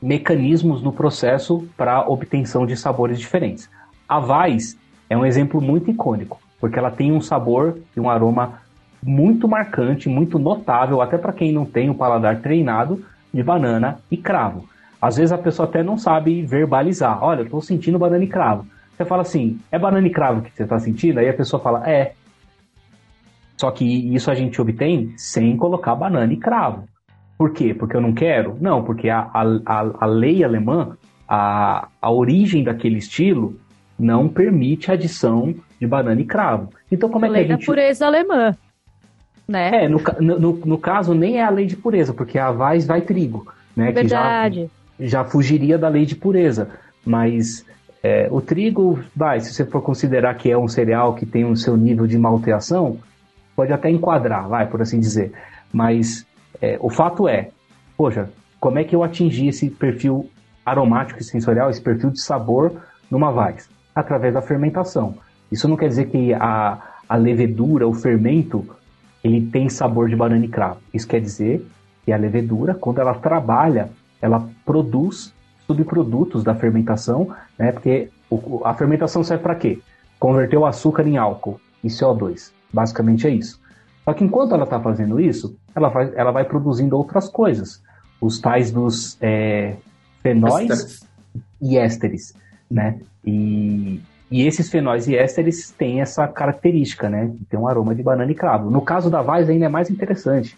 [0.00, 3.68] mecanismos no processo para obtenção de sabores diferentes.
[4.08, 4.76] A Vais
[5.10, 8.60] é um exemplo muito icônico, porque ela tem um sabor e um aroma
[9.02, 14.16] muito marcante, muito notável, até para quem não tem o paladar treinado, de banana e
[14.16, 14.68] cravo.
[15.00, 17.22] Às vezes a pessoa até não sabe verbalizar.
[17.22, 18.66] Olha, eu estou sentindo banana e cravo.
[18.96, 21.20] Você fala assim, é banana e cravo que você está sentindo?
[21.20, 22.14] Aí a pessoa fala, é.
[23.56, 23.84] Só que
[24.14, 26.88] isso a gente obtém sem colocar banana e cravo.
[27.36, 27.72] Por quê?
[27.72, 28.56] Porque eu não quero?
[28.60, 30.96] Não, porque a, a, a lei alemã,
[31.28, 33.56] a, a origem daquele estilo,
[33.96, 36.70] não permite a adição de banana e cravo.
[36.90, 37.66] Então, como é lei que a gente...
[37.66, 38.56] da pureza alemã,
[39.46, 39.84] né?
[39.84, 43.00] É, no, no, no, caso, nem é a lei de pureza, porque a Vais vai
[43.00, 43.92] trigo, né?
[43.92, 44.68] Verdade.
[44.98, 46.68] Já, fugiria da lei de pureza.
[47.04, 47.64] Mas
[48.02, 51.56] é, o trigo, vai, se você for considerar que é um cereal que tem o
[51.56, 52.98] seu nível de malteação,
[53.56, 55.32] pode até enquadrar, vai, por assim dizer.
[55.72, 56.26] Mas
[56.60, 57.50] é, o fato é,
[57.96, 58.30] poxa,
[58.60, 60.30] como é que eu atingi esse perfil
[60.64, 62.80] aromático e sensorial, esse perfil de sabor
[63.10, 63.68] numa vaz?
[63.94, 65.16] Através da fermentação.
[65.50, 68.64] Isso não quer dizer que a, a levedura, o fermento,
[69.24, 70.80] ele tem sabor de banana e cravo.
[70.92, 71.66] Isso quer dizer
[72.04, 75.32] que a levedura, quando ela trabalha, ela produz
[75.66, 77.72] subprodutos da fermentação, né?
[77.72, 79.78] Porque o, a fermentação serve para quê?
[80.18, 82.52] Converter o açúcar em álcool e CO2.
[82.72, 83.60] Basicamente é isso.
[84.04, 87.82] Só que enquanto ela está fazendo isso, ela vai, ela vai produzindo outras coisas.
[88.20, 89.76] Os tais dos é,
[90.22, 91.06] fenóis
[91.60, 92.34] e ésteres,
[92.70, 92.98] né?
[93.24, 94.00] E,
[94.30, 97.30] e esses fenóis e ésteres têm essa característica, né?
[97.50, 98.70] Tem um aroma de banana e cravo.
[98.70, 100.56] No caso da Vaz ainda é mais interessante,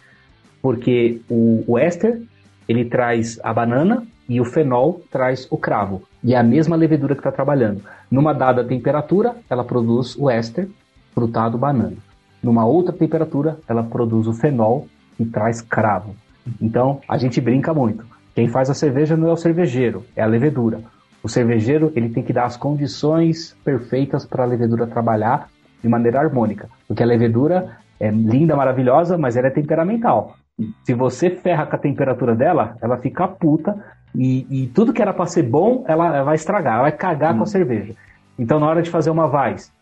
[0.62, 2.22] porque o, o éster,
[2.70, 6.04] ele traz a banana e o fenol traz o cravo.
[6.22, 7.82] E é a mesma levedura que está trabalhando.
[8.08, 10.68] Numa dada temperatura, ela produz o éster
[11.12, 11.96] frutado banana.
[12.40, 14.86] Numa outra temperatura, ela produz o fenol
[15.18, 16.14] e traz cravo.
[16.62, 18.06] Então, a gente brinca muito.
[18.32, 20.80] Quem faz a cerveja não é o cervejeiro, é a levedura.
[21.24, 25.48] O cervejeiro ele tem que dar as condições perfeitas para a levedura trabalhar
[25.82, 26.68] de maneira harmônica.
[26.86, 30.36] Porque a levedura é linda, maravilhosa, mas ela é temperamental.
[30.84, 33.76] Se você ferra com a temperatura dela, ela fica puta
[34.14, 37.38] e, e tudo que era para ser bom, ela vai estragar, ela vai cagar hum.
[37.38, 37.94] com a cerveja.
[38.38, 39.72] Então, na hora de fazer uma vaz,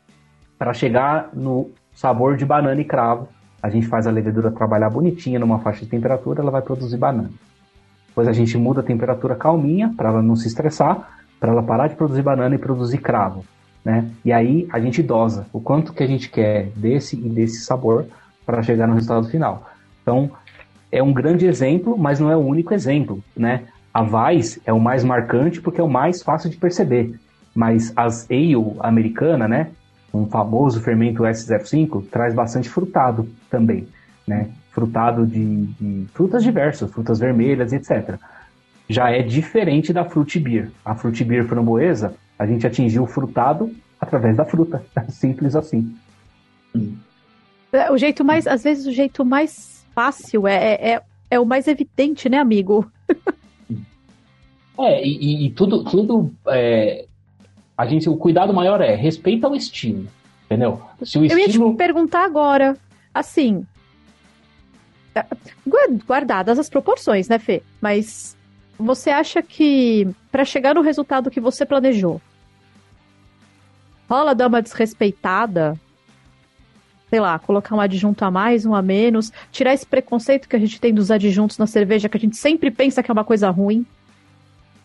[0.59, 3.29] para chegar no sabor de banana e cravo.
[3.63, 7.31] A gente faz a levedura trabalhar bonitinha numa faixa de temperatura, ela vai produzir banana.
[8.09, 11.89] Depois a gente muda a temperatura calminha para ela não se estressar, para ela parar
[11.89, 13.45] de produzir banana e produzir cravo,
[13.85, 14.11] né?
[14.25, 18.07] E aí a gente dosa o quanto que a gente quer desse e desse sabor
[18.45, 19.69] para chegar no resultado final.
[20.03, 20.31] Então,
[20.91, 23.65] é um grande exemplo, mas não é o único exemplo, né?
[23.93, 27.19] A Weiss é o mais marcante porque é o mais fácil de perceber.
[27.55, 29.71] Mas as ale americana, né?
[30.13, 33.87] um famoso fermento S05, traz bastante frutado também,
[34.27, 34.49] né?
[34.71, 38.17] Frutado de, de, frutas diversas, frutas vermelhas, etc.
[38.89, 40.71] Já é diferente da fruit beer.
[40.85, 43.71] A fruit beer framboesa, a gente atingiu o frutado
[44.01, 45.95] através da fruta, simples assim.
[47.73, 51.45] É, o jeito mais, às vezes o jeito mais fácil é, é, é, é o
[51.45, 52.89] mais evidente, né, amigo?
[54.79, 57.05] é, e, e tudo, tudo é,
[57.77, 60.07] a gente, o cuidado maior é respeita o estilo,
[60.45, 60.81] entendeu?
[61.03, 62.77] Se o Eu ia te perguntar agora,
[63.13, 63.67] assim,
[65.17, 65.27] é,
[66.07, 67.61] guardadas as proporções, né, Fê?
[67.81, 68.37] Mas
[68.79, 72.23] você acha que para chegar no resultado que você planejou,
[74.09, 75.77] rola dar uma desrespeitada?
[77.11, 80.59] Sei lá, colocar um adjunto a mais, um a menos, tirar esse preconceito que a
[80.59, 83.49] gente tem dos adjuntos na cerveja, que a gente sempre pensa que é uma coisa
[83.51, 83.87] ruim?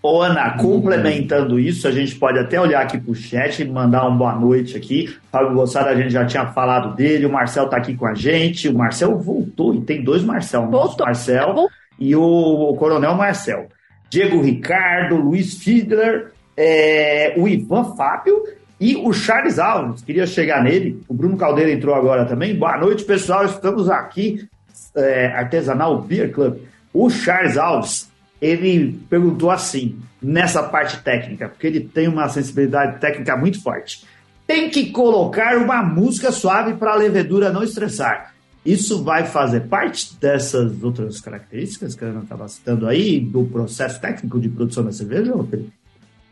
[0.02, 4.06] Ô, Ana, complementando isso, a gente pode até olhar aqui para o chat e mandar
[4.06, 5.16] uma boa noite aqui.
[5.32, 8.68] Fábio Gossada, a gente já tinha falado dele, o Marcel está aqui com a gente.
[8.68, 13.70] O Marcel voltou, e tem dois Marcel, o nosso Marcel e o, o Coronel Marcel.
[14.10, 18.44] Diego Ricardo, Luiz Fiedler, é, o Ivan Fábio
[18.84, 20.02] e o Charles Alves.
[20.02, 21.02] Queria chegar nele.
[21.08, 22.54] O Bruno Caldeira entrou agora também.
[22.54, 23.46] Boa noite, pessoal.
[23.46, 24.46] Estamos aqui,
[24.94, 26.58] é, Artesanal Beer Club.
[26.94, 33.38] O Charles Alves, ele perguntou assim, nessa parte técnica, porque ele tem uma sensibilidade técnica
[33.38, 34.04] muito forte.
[34.46, 38.34] Tem que colocar uma música suave para a levedura não estressar.
[38.66, 44.02] Isso vai fazer parte dessas outras características que a Ana estava citando aí, do processo
[44.02, 45.83] técnico de produção da cerveja, Felipe?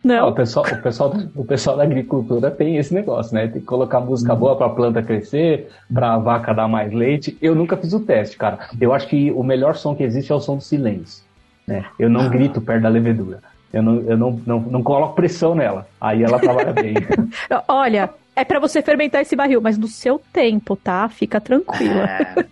[0.04, 0.30] Não.
[0.30, 3.48] O pessoal, o, pessoal, o pessoal da agricultura tem esse negócio, né?
[3.48, 7.38] Tem que colocar música boa para a planta crescer, para a vaca dar mais leite.
[7.42, 8.60] Eu nunca fiz o teste, cara.
[8.80, 11.24] Eu acho que o melhor som que existe é o som do silêncio.
[11.68, 11.86] Né?
[12.00, 13.40] Eu não grito perto da levedura.
[13.72, 15.88] Eu não, eu não, não, não coloco pressão nela.
[16.00, 16.96] Aí ela trabalha bem.
[17.68, 21.08] Olha, é para você fermentar esse barril, mas no seu tempo, tá?
[21.10, 22.04] Fica tranquila.
[22.04, 22.46] É.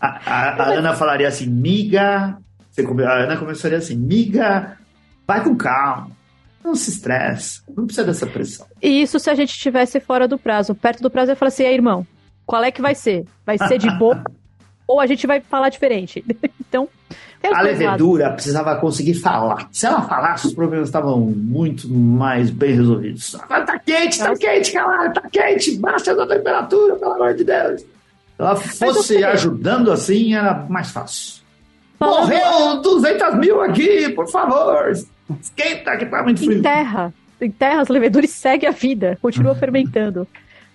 [0.00, 2.36] A, a, a, Ana falaria assim, miga.
[3.06, 4.76] A Ana começaria assim, miga,
[5.26, 6.10] vai com calma.
[6.64, 8.66] Não se estresse, não precisa dessa pressão.
[8.80, 10.74] E isso se a gente estivesse fora do prazo.
[10.74, 12.06] Perto do prazo, eu falo assim, aí, irmão,
[12.46, 13.24] qual é que vai ser?
[13.44, 14.22] Vai ser de boa
[14.86, 16.24] ou a gente vai falar diferente?
[16.60, 16.88] então,
[17.50, 18.36] a levedura lados.
[18.36, 19.68] precisava conseguir falar.
[19.72, 23.34] Se ela falasse, os problemas estavam muito mais bem resolvidos.
[23.34, 27.80] Agora tá quente, tá quente, cara, tá quente, baixa a temperatura, pelo amor de Deus.
[27.80, 27.86] Se
[28.38, 31.42] ela fosse ajudando assim, era mais fácil.
[32.00, 34.92] Morreu 200 mil aqui, por favor.
[35.40, 36.58] Esquenta que tá muito frio.
[36.58, 37.12] Em terra.
[37.40, 40.26] Em terra, as leveduras seguem a vida, continua fermentando.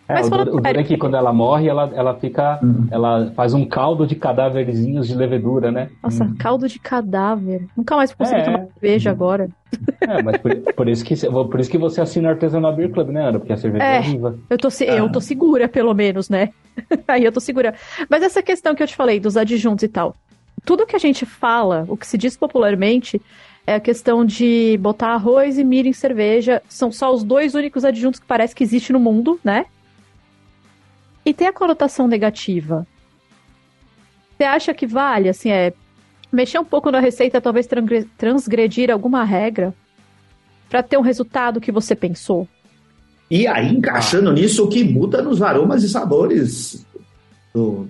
[0.07, 2.60] É, Mas o, o duro é que quando ela morre, ela, ela fica.
[2.63, 2.88] Uhum.
[2.89, 5.89] Ela faz um caldo de cadáverzinhos de levedura, né?
[6.01, 6.36] Nossa, uhum.
[6.36, 7.67] caldo de cadáver.
[7.75, 8.43] Nunca mais consegui é.
[8.45, 9.15] tomar cerveja uhum.
[9.15, 9.49] agora.
[9.99, 13.10] É, mas por, por, isso que, por isso que você assina o Artesanal Beer Club,
[13.10, 13.39] né, Ana?
[13.39, 14.39] Porque a cerveja é, é viva.
[14.49, 16.51] Eu tô, eu tô segura, pelo menos, né?
[17.05, 17.75] Aí eu tô segura.
[18.10, 20.15] Mas essa questão que eu te falei, dos adjuntos e tal.
[20.63, 23.21] Tudo que a gente fala, o que se diz popularmente,
[23.67, 26.63] é a questão de botar arroz e milho em cerveja.
[26.69, 29.65] São só os dois únicos adjuntos que parece que existe no mundo, né?
[31.25, 32.88] E tem a conotação negativa.
[34.38, 35.73] Você acha que vale, assim, é
[36.32, 37.67] mexer um pouco na receita, talvez
[38.17, 39.73] transgredir alguma regra
[40.69, 42.47] para ter um resultado que você pensou?
[43.30, 46.86] E aí, encaixando nisso, o que muda nos aromas e sabores
[47.53, 47.89] do,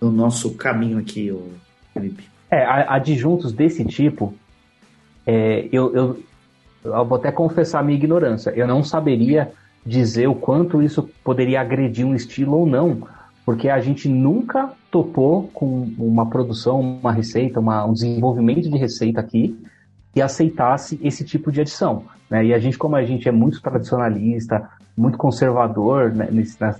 [0.00, 1.54] do nosso caminho aqui, o
[1.92, 2.28] Felipe.
[2.48, 4.32] É, adjuntos desse tipo,
[5.30, 6.18] é, eu, eu,
[6.82, 8.48] eu vou até confessar a minha ignorância.
[8.56, 9.52] Eu não saberia
[9.84, 13.06] dizer o quanto isso poderia agredir um estilo ou não,
[13.44, 19.20] porque a gente nunca topou com uma produção, uma receita, uma, um desenvolvimento de receita
[19.20, 19.54] aqui
[20.14, 22.04] que aceitasse esse tipo de adição.
[22.30, 22.46] Né?
[22.46, 26.26] E a gente, como a gente é muito tradicionalista, muito conservador né,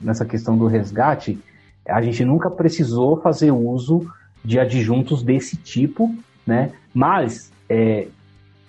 [0.01, 1.39] nessa questão do resgate,
[1.87, 4.11] a gente nunca precisou fazer uso
[4.43, 6.15] de adjuntos desse tipo,
[6.47, 6.71] né?
[6.95, 8.09] Mas, é,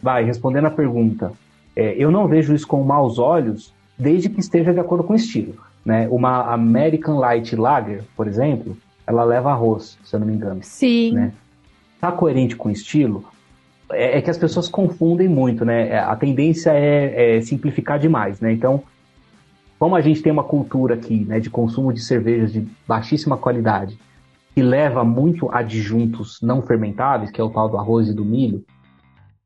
[0.02, 1.32] vai, respondendo a pergunta,
[1.76, 5.16] é, eu não vejo isso com maus olhos, desde que esteja de acordo com o
[5.16, 5.56] estilo.
[5.86, 6.08] Né?
[6.10, 10.60] Uma American Light Lager, por exemplo, ela leva arroz, se eu não me engano.
[10.62, 11.14] Sim.
[11.14, 11.34] Né?
[12.00, 13.24] Tá coerente com o estilo?
[13.92, 15.90] É, é, que as pessoas confundem muito, né?
[15.90, 18.52] É, a tendência é, é, simplificar demais, né?
[18.52, 18.84] Então,
[19.80, 23.98] como a gente tem uma cultura aqui, né, de consumo de cervejas de baixíssima qualidade,
[24.54, 28.64] que leva muito adjuntos não fermentáveis, que é o tal do arroz e do milho,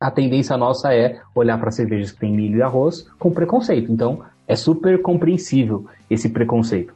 [0.03, 3.89] a tendência nossa é olhar para cervejas que tem milho e arroz com preconceito.
[3.89, 6.93] Então, é super compreensível esse preconceito.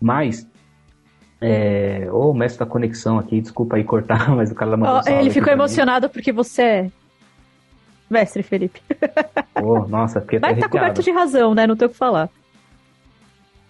[0.00, 0.44] Mas,
[1.40, 2.08] é...
[2.12, 5.52] Oh, mestre da conexão aqui, desculpa aí cortar, mas o cara mandou oh, Ele ficou
[5.52, 6.90] emocionado porque você é
[8.10, 8.82] mestre, Felipe.
[9.62, 11.64] Oh, nossa, fiquei Vai estar tá coberto de razão, né?
[11.64, 12.28] Não tem o que falar.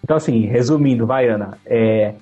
[0.03, 1.59] Então, assim, resumindo, vai, Ana.
[1.63, 2.15] É...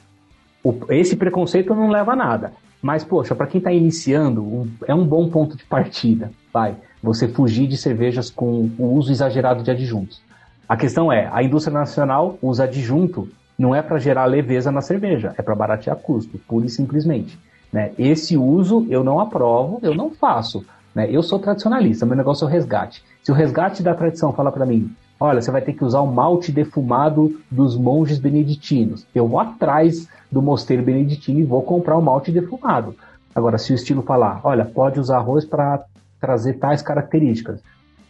[0.61, 0.77] O...
[0.89, 2.51] Esse preconceito não leva a nada.
[2.87, 6.73] Mas, poxa, para quem está iniciando, é um bom ponto de partida, vai.
[7.03, 10.21] Você fugir de cervejas com o uso exagerado de adjuntos.
[10.69, 13.27] A questão é, a indústria nacional usa adjunto
[13.59, 17.37] não é para gerar leveza na cerveja, é para baratear custo, pura e simplesmente.
[17.73, 17.91] Né?
[17.99, 20.65] Esse uso eu não aprovo, eu não faço.
[20.95, 21.09] Né?
[21.11, 23.03] Eu sou tradicionalista, meu negócio é o resgate.
[23.21, 26.07] Se o resgate da tradição fala para mim, olha, você vai ter que usar o
[26.07, 32.01] malte defumado dos monges beneditinos, eu vou atrás do mosteiro beneditino e vou comprar o
[32.01, 32.95] malte defumado.
[33.33, 35.83] Agora, se o estilo falar, olha, pode usar arroz para
[36.19, 37.61] trazer tais características,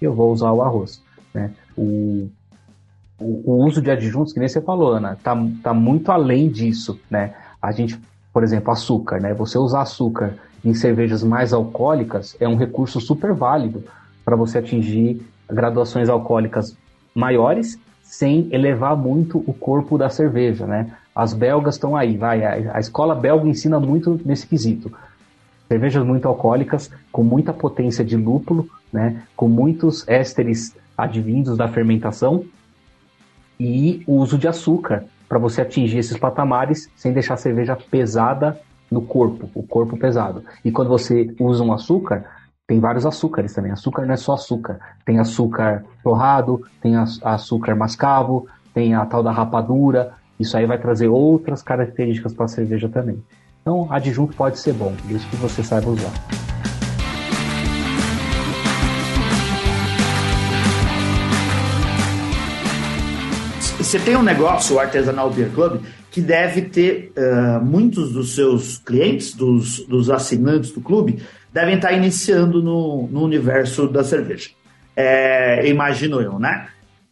[0.02, 1.02] eu vou usar o arroz.
[1.34, 1.52] Né?
[1.78, 2.30] O,
[3.20, 7.00] o, o, uso de adjuntos, que nem você falou, Ana, tá, tá muito além disso,
[7.10, 7.34] né?
[7.62, 8.00] A gente,
[8.32, 9.34] por exemplo, açúcar, né?
[9.34, 13.84] Você usar açúcar em cervejas mais alcoólicas é um recurso super válido
[14.24, 16.76] para você atingir graduações alcoólicas
[17.14, 20.96] maiores sem elevar muito o corpo da cerveja, né?
[21.18, 24.92] As belgas estão aí, vai, a, a escola belga ensina muito nesse quesito.
[25.68, 32.46] cervejas muito alcoólicas, com muita potência de lúpulo, né, com muitos ésteres advindos da fermentação
[33.60, 38.60] e o uso de açúcar para você atingir esses patamares sem deixar a cerveja pesada
[38.92, 40.44] no corpo, o corpo pesado.
[40.64, 42.26] E quando você usa um açúcar,
[42.68, 43.72] tem vários açúcares também.
[43.72, 44.80] Açúcar não é só açúcar.
[45.04, 50.14] Tem açúcar torrado, tem açúcar mascavo, tem a tal da rapadura.
[50.40, 53.24] Isso aí vai trazer outras características para a cerveja também.
[53.62, 56.14] Então, adjunto pode ser bom, desde que você saiba usar.
[63.78, 68.78] Você tem um negócio, o Artesanal Beer Club, que deve ter uh, muitos dos seus
[68.78, 71.24] clientes, dos, dos assinantes do clube,
[71.54, 74.50] devem estar iniciando no, no universo da cerveja.
[74.96, 76.68] É, imagino eu, né?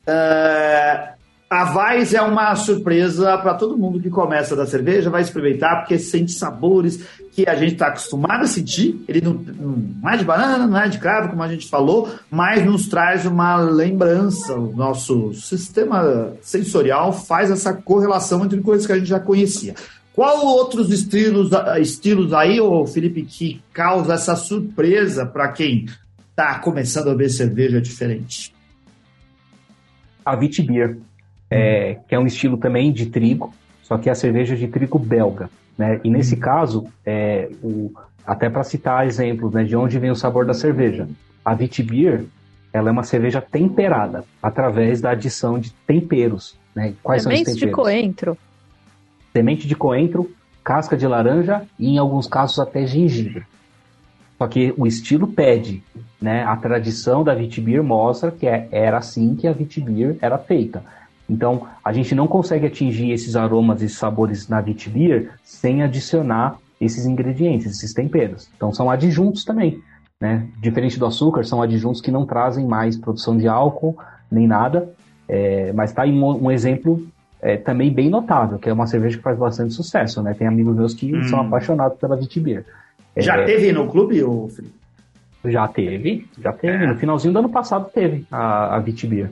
[0.07, 1.14] Uh,
[1.49, 5.99] a Vais é uma surpresa para todo mundo que começa da cerveja, vai experimentar, porque
[5.99, 9.03] sente sabores que a gente está acostumado a sentir.
[9.08, 12.65] Ele não, não, é de banana, não é de cravo, como a gente falou, mas
[12.65, 14.55] nos traz uma lembrança.
[14.55, 19.75] O nosso sistema sensorial faz essa correlação entre coisas que a gente já conhecia.
[20.13, 25.86] Qual outros estilos, estilos aí, ô Felipe, que causa essa surpresa para quem
[26.31, 28.55] está começando a ver cerveja diferente?
[30.25, 30.97] A Vitibir
[31.49, 33.53] é, que é um estilo também de trigo,
[33.84, 35.49] só que é a cerveja de trigo belga.
[35.77, 35.99] Né?
[36.03, 37.91] E nesse caso, é, o,
[38.25, 41.08] até para citar exemplos né, de onde vem o sabor da cerveja,
[41.43, 42.25] a Vitibir
[42.73, 46.58] ela é uma cerveja temperada através da adição de temperos.
[46.75, 46.93] Né?
[47.01, 47.77] Quais Sementes são os temperos?
[47.77, 48.38] de coentro.
[49.31, 50.31] Semente de coentro,
[50.62, 53.45] casca de laranja e, em alguns casos, até gengibre.
[54.38, 55.81] Só que o estilo pede,
[56.21, 56.43] né?
[56.43, 60.84] A tradição da Vitibir mostra que é, era assim que a Vitibir era feita.
[61.29, 66.57] Então, a gente não consegue atingir esses aromas e sabores na wheat beer sem adicionar
[66.79, 68.49] esses ingredientes, esses temperos.
[68.55, 69.81] Então, são adjuntos também.
[70.21, 70.47] Né?
[70.61, 73.97] Diferente do açúcar, são adjuntos que não trazem mais produção de álcool
[74.31, 74.89] nem nada.
[75.27, 77.07] É, mas está aí um, um exemplo
[77.41, 80.21] é, também bem notável, que é uma cerveja que faz bastante sucesso.
[80.21, 80.33] Né?
[80.33, 81.23] Tem amigos meus que hum.
[81.23, 82.65] são apaixonados pela wheat beer.
[83.17, 84.75] Já é, teve no clube, ou Felipe?
[85.45, 86.83] Já teve, já teve.
[86.83, 86.88] É.
[86.88, 89.31] No finalzinho do ano passado teve a, a beer.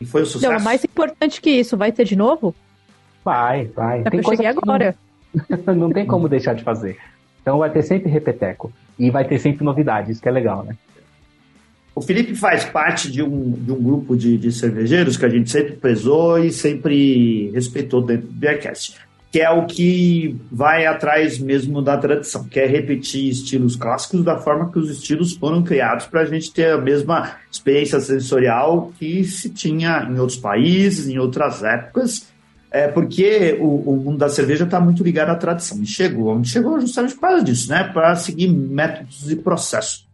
[0.00, 0.52] E foi um sucesso.
[0.52, 2.54] Não, mais importante que isso, vai ter de novo?
[3.24, 4.00] Vai, vai.
[4.00, 4.94] É tem eu cheguei agora.
[5.66, 6.98] Não, não tem como deixar de fazer.
[7.42, 8.72] Então vai ter sempre repeteco.
[8.98, 10.76] E vai ter sempre novidades, isso que é legal, né?
[11.94, 15.50] O Felipe faz parte de um, de um grupo de, de cervejeiros que a gente
[15.50, 21.82] sempre prezou e sempre respeitou dentro do Beercast que é o que vai atrás mesmo
[21.82, 26.22] da tradição, que é repetir estilos clássicos da forma que os estilos foram criados para
[26.22, 31.62] a gente ter a mesma experiência sensorial que se tinha em outros países, em outras
[31.62, 32.26] épocas,
[32.70, 35.80] é porque o, o mundo da cerveja está muito ligado à tradição.
[35.82, 37.84] E chegou onde chegou justamente por causa disso, né?
[37.84, 40.06] Para seguir métodos e processos.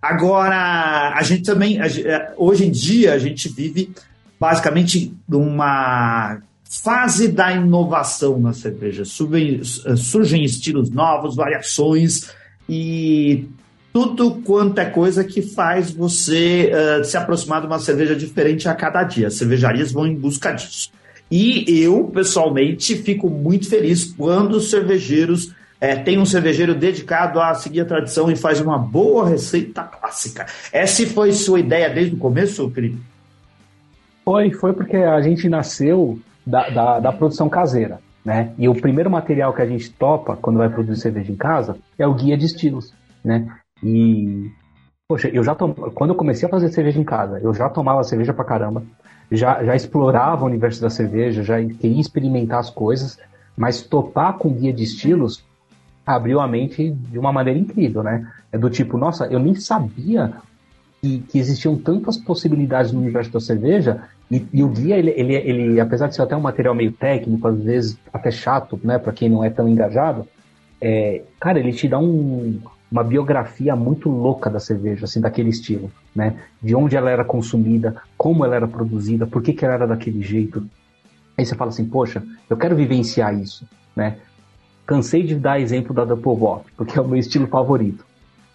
[0.00, 3.92] Agora, a gente também, é, hoje em dia, a gente vive
[4.38, 9.04] basicamente numa fase da inovação na cerveja.
[9.04, 9.62] Surgem,
[9.96, 12.30] surgem estilos novos, variações
[12.68, 13.46] e
[13.92, 18.74] tudo quanto é coisa que faz você uh, se aproximar de uma cerveja diferente a
[18.74, 19.28] cada dia.
[19.28, 20.90] As cervejarias vão em busca disso.
[21.30, 27.54] E eu, pessoalmente, fico muito feliz quando os cervejeiros é, tem um cervejeiro dedicado a
[27.54, 30.46] seguir a tradição e faz uma boa receita clássica.
[30.72, 32.98] Essa foi sua ideia desde o começo, Felipe?
[34.24, 37.98] Foi, foi porque a gente nasceu da, da, da, produção caseira.
[38.24, 38.52] Né?
[38.58, 42.06] E o primeiro material que a gente topa quando vai produzir cerveja em casa é
[42.06, 42.92] o guia de estilos.
[43.24, 43.48] Né?
[43.82, 44.50] E,
[45.08, 45.72] poxa, eu já tom...
[45.72, 48.82] quando eu comecei a fazer cerveja em casa, eu já tomava cerveja pra caramba,
[49.30, 53.18] já, já explorava o universo da cerveja, já queria experimentar as coisas,
[53.56, 55.44] mas topar com guia de estilos
[56.04, 58.30] abriu a mente de uma maneira incrível, né?
[58.52, 60.34] É do tipo, nossa, eu nem sabia
[61.00, 65.34] que, que existiam tantas possibilidades no universo da cerveja e, e, o guia, ele, ele,
[65.34, 69.12] ele, apesar de ser até um material meio técnico, às vezes até chato, né, para
[69.12, 70.26] quem não é tão engajado,
[70.80, 72.60] é, cara, ele te dá um,
[72.90, 76.36] uma biografia muito louca da cerveja, assim, daquele estilo, né?
[76.62, 80.22] De onde ela era consumida, como ela era produzida, por que, que ela era daquele
[80.22, 80.66] jeito.
[81.36, 84.18] Aí você fala assim, poxa, eu quero vivenciar isso, né?
[84.86, 88.04] Cansei de dar exemplo da Double Bock, porque é o meu estilo favorito.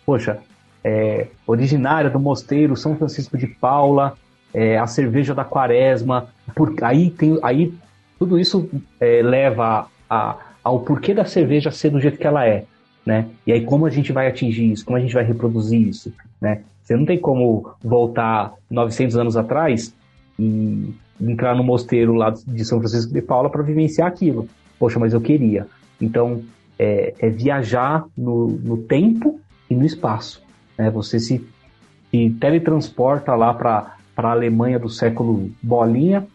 [0.05, 0.39] Poxa,
[0.83, 4.17] é, originária do mosteiro São Francisco de Paula,
[4.53, 6.27] é, a cerveja da quaresma,
[6.81, 7.73] aí, tem, aí
[8.19, 12.65] tudo isso é, leva a, ao porquê da cerveja ser do jeito que ela é,
[13.05, 13.27] né?
[13.45, 16.61] E aí como a gente vai atingir isso, como a gente vai reproduzir isso, né?
[16.83, 19.95] Você não tem como voltar 900 anos atrás
[20.37, 24.47] e entrar no mosteiro lá de São Francisco de Paula para vivenciar aquilo.
[24.79, 25.67] Poxa, mas eu queria.
[26.01, 26.41] Então,
[26.77, 29.39] é, é viajar no, no tempo
[29.69, 30.43] e no espaço.
[30.77, 30.89] Né?
[30.89, 31.47] Você se,
[32.09, 33.95] se teletransporta lá para
[34.29, 36.27] a Alemanha do século bolinha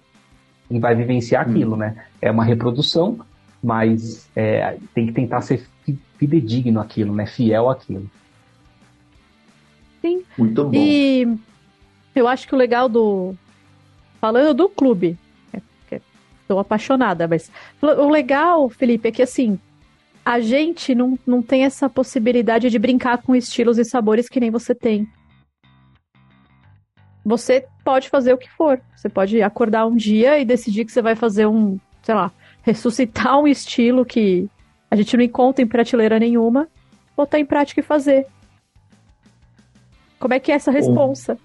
[0.71, 1.51] e vai vivenciar hum.
[1.51, 1.97] aquilo, né?
[2.21, 3.19] É uma reprodução,
[3.63, 5.67] mas é, tem que tentar ser
[6.19, 7.27] fidedigno aquilo, né?
[7.27, 8.11] Fiel àquilo.
[10.01, 10.23] Sim.
[10.37, 10.71] Muito bom.
[10.75, 11.37] E
[12.15, 13.35] eu acho que o legal do.
[14.21, 15.19] Falando do clube,
[16.47, 17.51] estou apaixonada, mas
[17.83, 19.59] o legal, Felipe, é que assim,
[20.25, 24.51] a gente não, não tem essa possibilidade de brincar com estilos e sabores que nem
[24.51, 25.07] você tem.
[27.27, 28.81] Você pode fazer o que for.
[28.95, 32.31] Você pode acordar um dia e decidir que você vai fazer um, sei lá,
[32.63, 34.49] ressuscitar um estilo que
[34.89, 36.69] a gente não encontra em prateleira nenhuma,
[37.17, 38.29] botar em prática e fazer.
[40.21, 41.37] Como é que é essa responsa?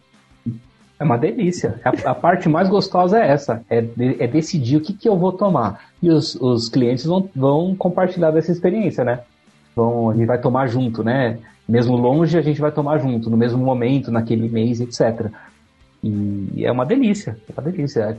[1.00, 1.82] É uma delícia.
[1.84, 5.18] A, a, parte mais gostosa é essa, é, de, é decidir o que, que eu
[5.18, 5.86] vou tomar.
[6.00, 9.22] E os, os clientes vão, vão compartilhar dessa experiência, né?
[9.76, 11.40] Vão, a gente vai tomar junto, né?
[11.68, 15.32] Mesmo longe, a gente vai tomar junto, no mesmo momento, naquele mês, etc.
[16.04, 18.02] E é uma delícia, é uma delícia.
[18.02, 18.18] É,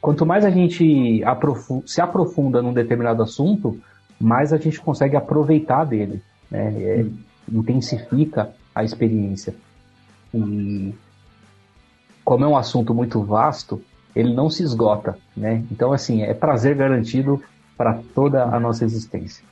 [0.00, 3.80] quanto mais a gente aprofunda, se aprofunda num determinado assunto,
[4.20, 6.74] mais a gente consegue aproveitar dele, né?
[6.82, 7.18] É, hum.
[7.52, 9.54] intensifica a experiência.
[10.34, 10.94] E
[12.24, 13.82] como é um assunto muito vasto,
[14.14, 15.64] ele não se esgota, né?
[15.70, 17.42] Então, assim, é prazer garantido
[17.76, 19.44] para toda a nossa existência.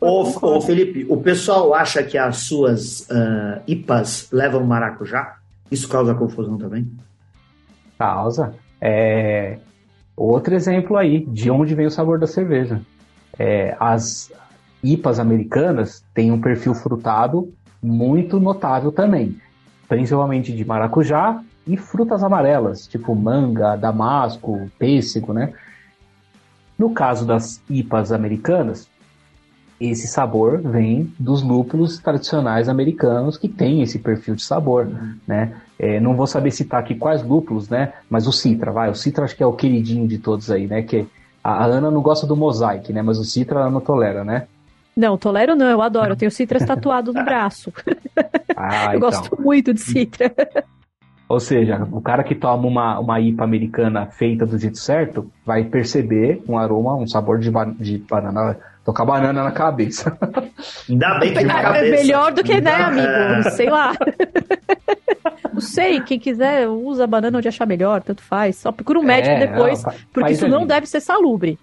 [0.00, 5.37] Ô, ô, Felipe, o pessoal acha que as suas uh, IPAs levam maracujá?
[5.70, 6.90] Isso causa confusão também?
[7.98, 8.54] Causa.
[8.80, 9.58] É...
[10.16, 12.80] Outro exemplo aí, de onde vem o sabor da cerveja.
[13.38, 14.32] É, as
[14.82, 19.40] IPAs americanas têm um perfil frutado muito notável também,
[19.88, 25.52] principalmente de maracujá e frutas amarelas, tipo manga, damasco, pêssego, né?
[26.76, 28.88] No caso das IPAs americanas,
[29.80, 35.14] esse sabor vem dos lúpulos tradicionais americanos que têm esse perfil de sabor, uhum.
[35.26, 35.54] né?
[35.78, 37.92] É, não vou saber citar aqui quais lúpulos, né?
[38.10, 38.90] Mas o Citra, vai.
[38.90, 40.82] O Citra acho que é o queridinho de todos aí, né?
[40.82, 41.06] Que
[41.42, 43.02] a Ana não gosta do Mosaic, né?
[43.02, 44.48] Mas o Citra ela não tolera, né?
[44.96, 46.12] Não, tolero não, eu adoro.
[46.12, 47.72] Eu tenho Citra tatuado no braço.
[48.56, 49.00] Ah, eu então.
[49.00, 50.34] gosto muito de Citra.
[51.28, 55.62] Ou seja, o cara que toma uma, uma IPA americana feita do jeito certo vai
[55.62, 58.56] perceber um aroma, um sabor de, de banana.
[58.82, 60.16] Tocar banana na cabeça.
[60.88, 61.84] Ainda bem que na é cabeça.
[61.84, 63.06] É melhor do que, né, amigo?
[63.06, 63.50] É.
[63.50, 63.92] Sei lá.
[65.52, 68.56] Não sei, quem quiser usa banana onde achar melhor, tanto faz.
[68.56, 71.58] Só procura um médico é, depois, não, porque isso não deve ser salubre.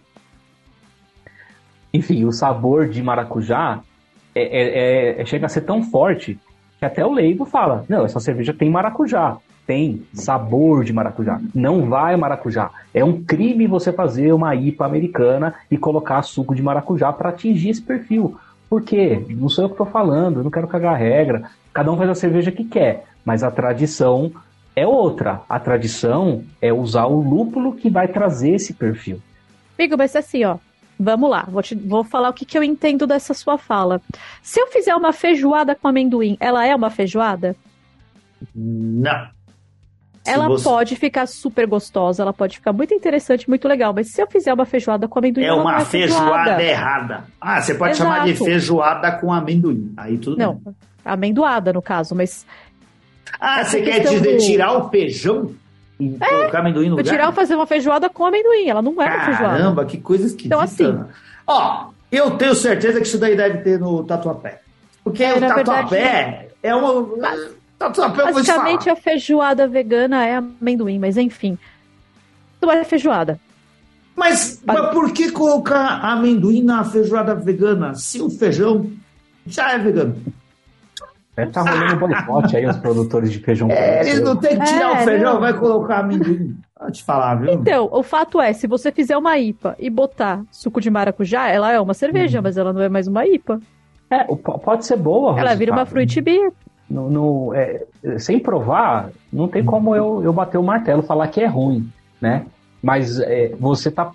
[1.91, 3.79] Enfim, o sabor de maracujá
[4.35, 6.37] é, é, é, chega a ser tão forte
[6.77, 11.41] que até o leigo fala: não, essa cerveja tem maracujá tem sabor de maracujá.
[11.53, 12.69] Não vai maracujá.
[12.93, 17.69] É um crime você fazer uma IPA americana e colocar suco de maracujá para atingir
[17.69, 18.37] esse perfil.
[18.69, 19.23] Por quê?
[19.29, 21.49] Não sou eu que estou falando, eu não quero cagar a regra.
[21.73, 24.31] Cada um faz a cerveja que quer, mas a tradição
[24.75, 25.41] é outra.
[25.49, 29.19] A tradição é usar o lúpulo que vai trazer esse perfil.
[29.77, 30.57] Amigo, mas assim, ó,
[30.97, 34.01] Vamos lá, vou, te, vou falar o que, que eu entendo dessa sua fala.
[34.41, 37.53] Se eu fizer uma feijoada com amendoim, ela é uma feijoada?
[38.55, 39.34] Não
[40.25, 40.63] ela você...
[40.63, 44.53] pode ficar super gostosa, ela pode ficar muito interessante, muito legal, mas se eu fizer
[44.53, 46.25] uma feijoada com amendoim, é uma é feijoada.
[46.25, 46.63] feijoada.
[46.63, 47.23] errada.
[47.39, 48.09] Ah, você pode Exato.
[48.11, 49.93] chamar de feijoada com amendoim.
[49.95, 50.75] Aí tudo Não, bem.
[51.03, 52.45] amendoada no caso, mas
[53.39, 54.37] Ah, você quer dizer do...
[54.45, 55.51] tirar o feijão
[55.99, 57.11] e é, colocar amendoim no lugar?
[57.11, 59.57] Tirar fazer uma feijoada com amendoim, ela não é Caramba, uma feijoada.
[59.57, 60.47] Caramba, que coisa esquisita.
[60.55, 61.05] Então assim,
[61.47, 64.61] ó, eu tenho certeza que isso daí deve ter no Tatuapé.
[65.03, 67.05] Porque é, o Tatuapé verdade, é uma
[67.77, 71.57] Tá, tá, Basicamente, a feijoada vegana é amendoim, mas enfim.
[72.61, 73.39] Não é feijoada.
[74.15, 78.89] Mas, mas por que colocar amendoim na feijoada vegana se o feijão
[79.45, 80.15] já é vegano?
[81.37, 83.69] É, tá rolando um boicote aí os produtores de feijão.
[83.69, 85.39] É, eles não tem que tirar é, o feijão, não.
[85.41, 86.55] vai colocar amendoim.
[86.79, 87.51] Pode te falar, viu?
[87.51, 91.73] Então, o fato é, se você fizer uma IPA e botar suco de maracujá, ela
[91.73, 92.41] é uma cerveja, hum.
[92.43, 93.59] mas ela não é mais uma IPA.
[94.09, 95.37] É, pode ser boa.
[95.37, 96.53] Ela vira uma fruit beer.
[96.89, 97.85] No, no é,
[98.19, 101.91] sem provar, não tem como eu, eu bater o martelo e falar que é ruim,
[102.21, 102.45] né?
[102.81, 104.11] Mas é, você está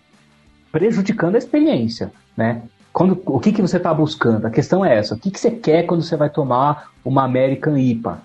[0.70, 2.62] prejudicando a experiência, né?
[2.92, 4.46] Quando, o que, que você está buscando?
[4.46, 5.14] A questão é essa.
[5.14, 8.20] O que, que você quer quando você vai tomar uma American IPA?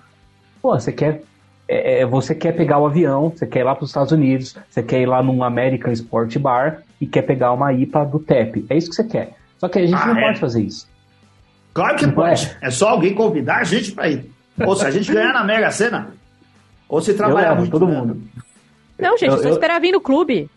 [0.60, 1.22] Pô, você quer
[1.68, 4.56] é, é, você quer pegar o avião, você quer ir lá para os Estados Unidos,
[4.68, 8.64] você quer ir lá num American Sport Bar e quer pegar uma IPA do TEP.
[8.70, 9.34] É isso que você quer.
[9.58, 10.26] Só que a gente ah, não é?
[10.26, 10.88] pode fazer isso.
[11.74, 12.56] Claro que não pode.
[12.62, 12.68] É.
[12.68, 14.30] é só alguém convidar a gente para ir.
[14.64, 16.08] Ou se a gente ganhar na Mega Sena,
[16.88, 17.70] ou se trabalhar muito.
[17.70, 18.20] todo mundo.
[18.98, 19.52] Não, gente, eu, só eu...
[19.52, 20.50] esperar vir no clube.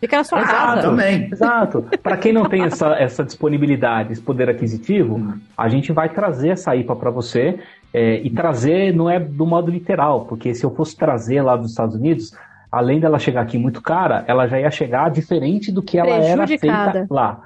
[0.00, 0.56] Fica na sua Exato.
[0.56, 0.80] casa.
[0.82, 1.28] Também.
[1.30, 1.86] Exato.
[2.02, 6.74] Para quem não tem essa, essa disponibilidade, esse poder aquisitivo, a gente vai trazer essa
[6.74, 7.58] IPA para você.
[7.92, 11.70] é, e trazer não é do modo literal, porque se eu fosse trazer lá dos
[11.70, 12.32] Estados Unidos,
[12.70, 16.46] além dela chegar aqui muito cara, ela já ia chegar diferente do que ela era
[16.46, 17.42] feita lá.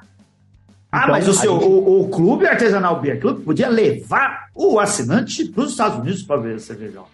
[0.95, 4.79] Ah, Então, mas o seu gente- o, o Clube Artesanal Beer Club podia levar o
[4.79, 7.05] assinante para os Estados Unidos para ver a cervejão.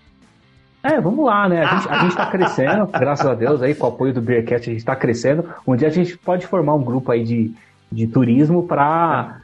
[0.83, 1.63] É, vamos lá, né?
[1.65, 4.71] A gente, a gente tá crescendo, graças a Deus, aí com o apoio do Beercast
[4.71, 5.45] a gente tá crescendo.
[5.67, 7.53] Um dia a gente pode formar um grupo aí de,
[7.93, 9.37] de turismo para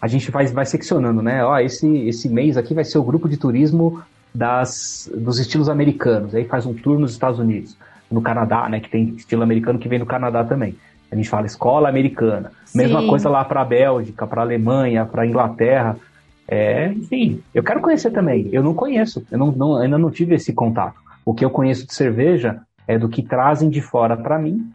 [0.00, 1.42] a gente vai, vai seccionando, né?
[1.44, 4.02] Ó, esse, esse mês aqui vai ser o grupo de turismo
[4.34, 6.34] das, dos estilos americanos.
[6.34, 7.74] Aí faz um tour nos Estados Unidos,
[8.10, 8.78] no Canadá, né?
[8.80, 10.76] Que tem estilo americano que vem no Canadá também.
[11.12, 12.50] A gente fala escola americana.
[12.74, 13.06] Mesma Sim.
[13.06, 15.94] coisa lá para Bélgica, para Alemanha, para Inglaterra.
[16.48, 18.48] É, enfim, eu quero conhecer também.
[18.50, 20.96] Eu não conheço, eu não, não- ainda não tive esse contato.
[21.24, 24.72] O que eu conheço de cerveja é do que trazem de fora para mim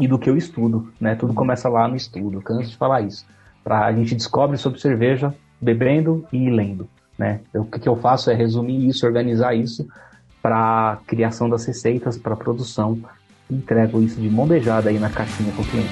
[0.00, 1.14] e do que eu estudo, né?
[1.14, 2.40] Tudo começa lá no estudo.
[2.40, 3.26] Canso de falar isso.
[3.62, 6.88] Pra, a gente descobre sobre cerveja bebendo e lendo,
[7.18, 7.40] né?
[7.52, 9.86] Eu- o que, que eu faço é resumir isso, organizar isso
[10.42, 12.98] para criação das receitas, para produção.
[13.50, 15.88] Entrego isso de mão beijada aí na caixinha para o cliente.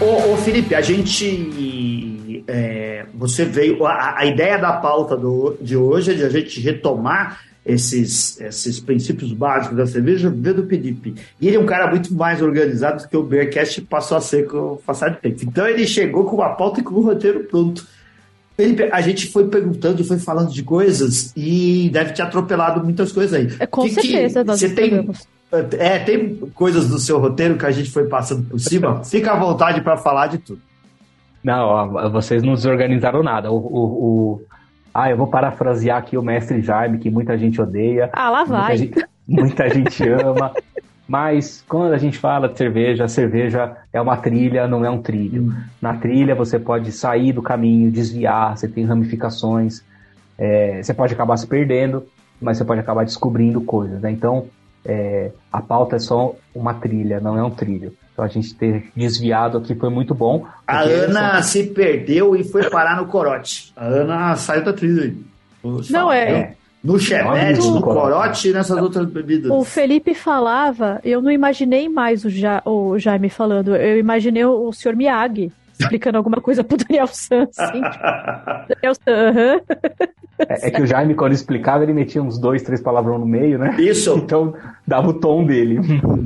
[0.00, 2.42] Ô, ô, Felipe, a gente.
[2.48, 3.86] é, você veio.
[3.86, 8.80] A, a ideia da pauta do, de hoje é de a gente retomar esses, esses
[8.80, 11.14] princípios básicos da cerveja veio do Felipe.
[11.40, 14.48] E ele é um cara muito mais organizado do que o Bearcast passou a ser
[14.48, 15.44] com o passar de tempo.
[15.44, 17.86] Então ele chegou com uma pauta e com o roteiro pronto.
[18.56, 23.10] Felipe, a gente foi perguntando e foi falando de coisas e deve ter atropelado muitas
[23.10, 23.48] coisas aí.
[23.58, 25.26] É, com Que- que certeza, nós você tem, esperamos.
[25.78, 29.02] é, tem coisas do seu roteiro que a gente foi passando por cima.
[29.04, 30.60] Fica à vontade para falar de tudo.
[31.42, 33.50] Não, ó, vocês não desorganizaram nada.
[33.50, 33.78] O, o,
[34.34, 34.42] o-
[34.92, 38.10] Ah, eu vou parafrasear aqui o mestre Jaime, que muita gente odeia.
[38.12, 38.76] Ah, lá vai.
[38.76, 40.52] Muita gente, muita gente ama.
[41.10, 45.02] Mas quando a gente fala de cerveja, a cerveja é uma trilha, não é um
[45.02, 45.52] trilho.
[45.82, 49.82] Na trilha você pode sair do caminho, desviar, você tem ramificações,
[50.38, 52.06] é, você pode acabar se perdendo,
[52.40, 54.00] mas você pode acabar descobrindo coisas.
[54.00, 54.12] Né?
[54.12, 54.46] Então,
[54.84, 57.92] é, a pauta é só uma trilha, não é um trilho.
[58.12, 60.46] Então a gente ter desviado aqui foi muito bom.
[60.64, 63.72] A Ana são- se perdeu e foi parar no corote.
[63.74, 65.12] A Ana saiu da trilha
[65.90, 66.59] Não, é- viu?
[66.82, 68.48] No chevette, no do corote.
[68.48, 69.50] e nessas outras bebidas.
[69.50, 74.68] O Felipe falava, eu não imaginei mais o, ja, o Jaime falando, eu imaginei o,
[74.68, 74.96] o Sr.
[74.96, 77.80] Miyagi explicando alguma coisa pro Daniel San, assim.
[77.82, 78.04] tipo,
[78.68, 79.60] Daniel San.
[80.38, 83.58] É, é que o Jaime, quando explicava, ele metia uns dois, três palavrão no meio,
[83.58, 83.76] né?
[83.78, 84.10] Isso.
[84.30, 84.54] Então
[84.86, 85.80] dava o tom dele.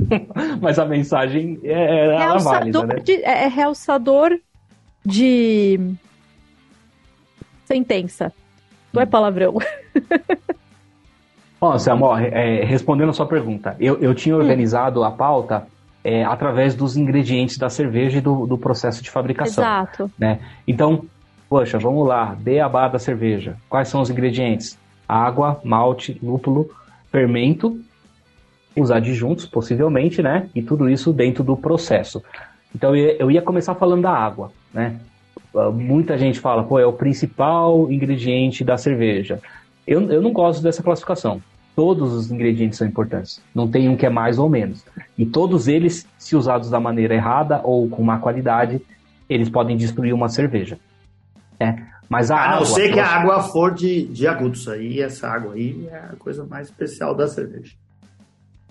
[0.61, 2.95] Mas a mensagem é, era válida, Realçador né?
[3.03, 4.39] de, é, é realçador
[5.03, 5.79] de
[7.65, 8.31] sentença.
[8.95, 9.57] Não é palavrão.
[11.59, 15.67] Ó, Samuel, é, respondendo a sua pergunta, eu, eu tinha organizado a pauta
[16.03, 19.63] é, através dos ingredientes da cerveja e do, do processo de fabricação.
[19.63, 20.11] Exato.
[20.19, 20.39] né?
[20.67, 21.05] Então,
[21.49, 23.57] poxa, vamos lá, beabá da cerveja.
[23.67, 24.77] Quais são os ingredientes?
[25.07, 26.69] Água, malte, lúpulo,
[27.11, 27.79] fermento,
[28.75, 30.49] os adjuntos, possivelmente, né?
[30.53, 32.21] E tudo isso dentro do processo.
[32.75, 34.99] Então, eu ia começar falando da água, né?
[35.73, 39.39] Muita gente fala, pô, é o principal ingrediente da cerveja.
[39.87, 41.41] Eu, eu não gosto dessa classificação.
[41.75, 43.41] Todos os ingredientes são importantes.
[43.53, 44.83] Não tem um que é mais ou menos.
[45.17, 48.81] E todos eles, se usados da maneira errada ou com má qualidade,
[49.29, 50.77] eles podem destruir uma cerveja.
[51.59, 51.75] É.
[52.09, 52.65] Mas a A não água.
[52.65, 54.67] ser que a água for de, de agudos.
[54.67, 57.73] Aí essa água aí é a coisa mais especial da cerveja.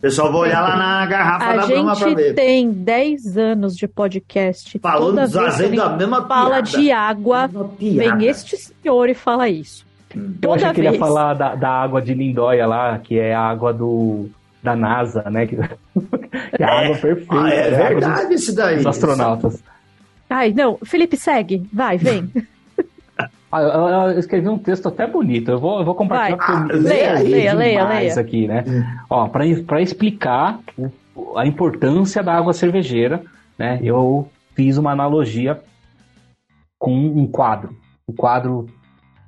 [0.01, 2.35] Pessoal vai olhar lá na garrafa A da Brahma pra gente ver.
[2.35, 4.79] tem 10 anos de podcast.
[4.79, 6.63] Falando Toda dos vez que azeios da alguém mesma fala piada.
[6.79, 9.87] de água, vem este senhor e fala isso.
[10.15, 11.01] Eu Toda achei que ele vez.
[11.01, 14.29] ia falar da, da água de Lindóia lá, que é a água do,
[14.63, 15.47] da NASA, né?
[15.47, 15.57] Que,
[16.57, 17.35] que é a água perfeita.
[17.35, 17.61] Ah, é?
[17.63, 18.77] A água dos- verdade esse daí.
[18.77, 19.65] dos astronautas.
[20.29, 21.67] Ai, não, Felipe, segue.
[21.73, 22.31] Vai, vem.
[23.55, 25.49] Ah, eu, eu- escrevi um texto até bonito.
[25.49, 28.21] Eu vou, eu vou compartilhar eu Ah, leia, leia, leia, leia.
[28.21, 28.65] aqui, né?
[29.09, 30.59] Ó, para explicar
[31.15, 33.23] o- a importância da água cervejeira,
[33.57, 33.79] né?
[33.81, 35.63] Eu fiz uma analogia
[36.81, 37.77] com um quadro,
[38.09, 38.67] um quadro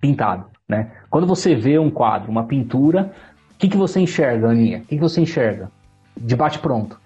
[0.00, 0.90] pintado, né?
[1.08, 3.12] Quando você vê um quadro, uma pintura,
[3.54, 4.78] o que, que você enxerga, Aninha?
[4.78, 5.70] O que, que você enxerga?
[6.16, 7.00] De bate pronto.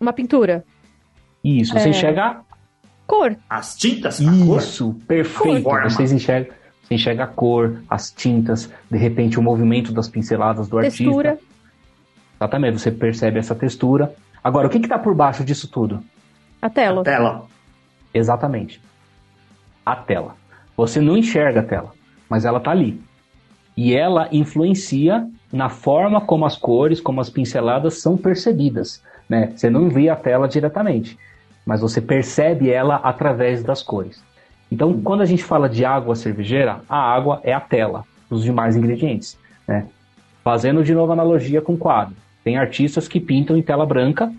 [0.00, 0.64] Uma pintura.
[1.44, 1.90] Isso, você É.
[1.90, 2.40] enxerga
[3.06, 3.36] Cor.
[3.48, 4.58] As tintas, a cor.
[4.58, 5.62] Isso, perfeito.
[5.62, 5.88] Forma.
[5.88, 10.80] Vocês enxergam, você enxerga a cor, as tintas, de repente o movimento das pinceladas do
[10.80, 11.30] Textura.
[11.30, 11.56] artista.
[12.38, 14.14] Exatamente, você percebe essa textura.
[14.42, 16.02] Agora, o que está por baixo disso tudo?
[16.60, 17.02] A tela.
[17.02, 17.46] Tela.
[18.12, 18.80] Exatamente.
[19.84, 20.36] A tela.
[20.76, 21.92] Você não enxerga a tela,
[22.28, 23.00] mas ela está ali.
[23.76, 29.02] E ela influencia na forma como as cores, como as pinceladas são percebidas.
[29.28, 29.52] Né?
[29.54, 31.18] Você não vê a tela diretamente,
[31.66, 34.22] mas você percebe ela através das cores.
[34.70, 38.76] Então, quando a gente fala de água cervejeira, a água é a tela dos demais
[38.76, 39.36] ingredientes.
[39.66, 39.86] Né?
[40.44, 42.14] Fazendo de novo analogia com quadro.
[42.44, 44.32] Tem artistas que pintam em tela branca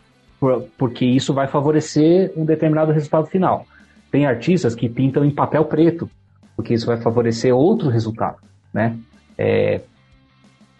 [0.77, 3.65] porque isso vai favorecer um determinado resultado final.
[4.11, 6.09] Tem artistas que pintam em papel preto
[6.55, 8.37] porque isso vai favorecer outro resultado.
[8.73, 8.97] Né?
[9.37, 9.81] É,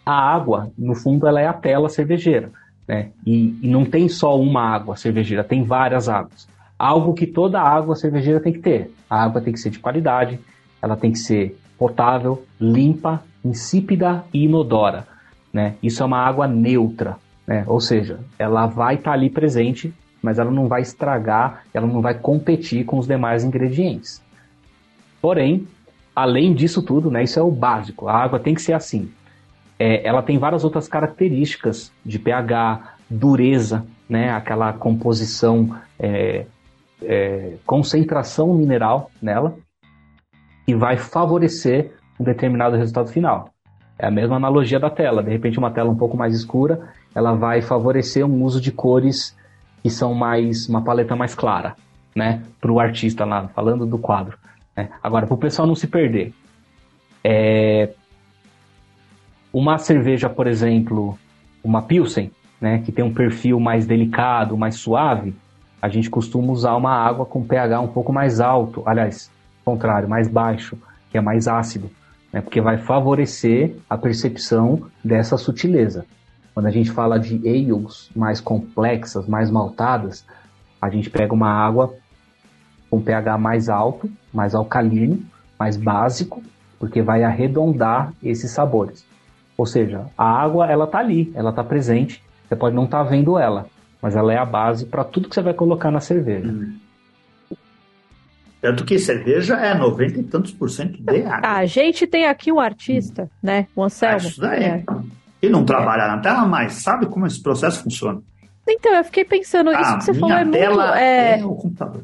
[0.04, 2.50] a água, no fundo, ela é a tela cervejeira.
[2.88, 3.10] Né?
[3.26, 6.48] E, e não tem só uma água cervejeira, tem várias águas.
[6.78, 8.90] Algo que toda água cervejeira tem que ter.
[9.10, 10.40] A água tem que ser de qualidade,
[10.80, 15.06] ela tem que ser potável, limpa, insípida e inodora.
[15.52, 15.74] Né?
[15.82, 17.16] Isso é uma água neutra,
[17.46, 17.64] né?
[17.66, 22.00] ou seja, ela vai estar tá ali presente, mas ela não vai estragar, ela não
[22.00, 24.22] vai competir com os demais ingredientes.
[25.20, 25.66] Porém,
[26.14, 29.10] além disso tudo, né, isso é o básico, a água tem que ser assim.
[29.78, 36.46] É, ela tem várias outras características de pH, dureza, né, aquela composição, é,
[37.02, 39.56] é, concentração mineral nela,
[40.66, 43.50] que vai favorecer um determinado resultado final.
[43.98, 45.22] É a mesma analogia da tela.
[45.22, 49.36] De repente, uma tela um pouco mais escura, ela vai favorecer um uso de cores
[49.82, 51.76] que são mais uma paleta mais clara,
[52.14, 54.36] né, para o artista lá, falando do quadro.
[54.76, 54.88] Né?
[55.02, 56.32] Agora, para o pessoal não se perder,
[57.22, 57.90] é,
[59.52, 61.18] uma cerveja, por exemplo,
[61.62, 62.30] uma Pilsen,
[62.60, 65.34] né, que tem um perfil mais delicado, mais suave,
[65.80, 69.30] a gente costuma usar uma água com pH um pouco mais alto, aliás,
[69.64, 70.76] contrário, mais baixo,
[71.10, 71.90] que é mais ácido,
[72.32, 76.04] né, porque vai favorecer a percepção dessa sutileza.
[76.52, 80.26] Quando a gente fala de ales mais complexas, mais maltadas,
[80.82, 81.94] a gente pega uma água
[82.90, 85.22] com pH mais alto, mais alcalino,
[85.58, 86.42] mais básico,
[86.78, 89.07] porque vai arredondar esses sabores.
[89.58, 92.22] Ou seja, a água ela tá ali, ela tá presente.
[92.48, 93.66] Você pode não estar tá vendo ela,
[94.00, 96.48] mas ela é a base para tudo que você vai colocar na cerveja.
[96.48, 96.78] Hum.
[98.60, 101.48] Tanto que cerveja é 90 e tantos por cento de água.
[101.50, 103.28] A gente tem aqui um artista, hum.
[103.42, 103.66] né?
[103.74, 104.14] O Anselmo.
[104.14, 104.62] Ah, isso daí.
[104.62, 104.84] É.
[105.42, 108.22] E não trabalha na tela, mas sabe como esse processo funciona.
[108.68, 110.80] Então, eu fiquei pensando, isso que você falou é muito.
[110.94, 111.40] É...
[111.40, 112.02] é o computador.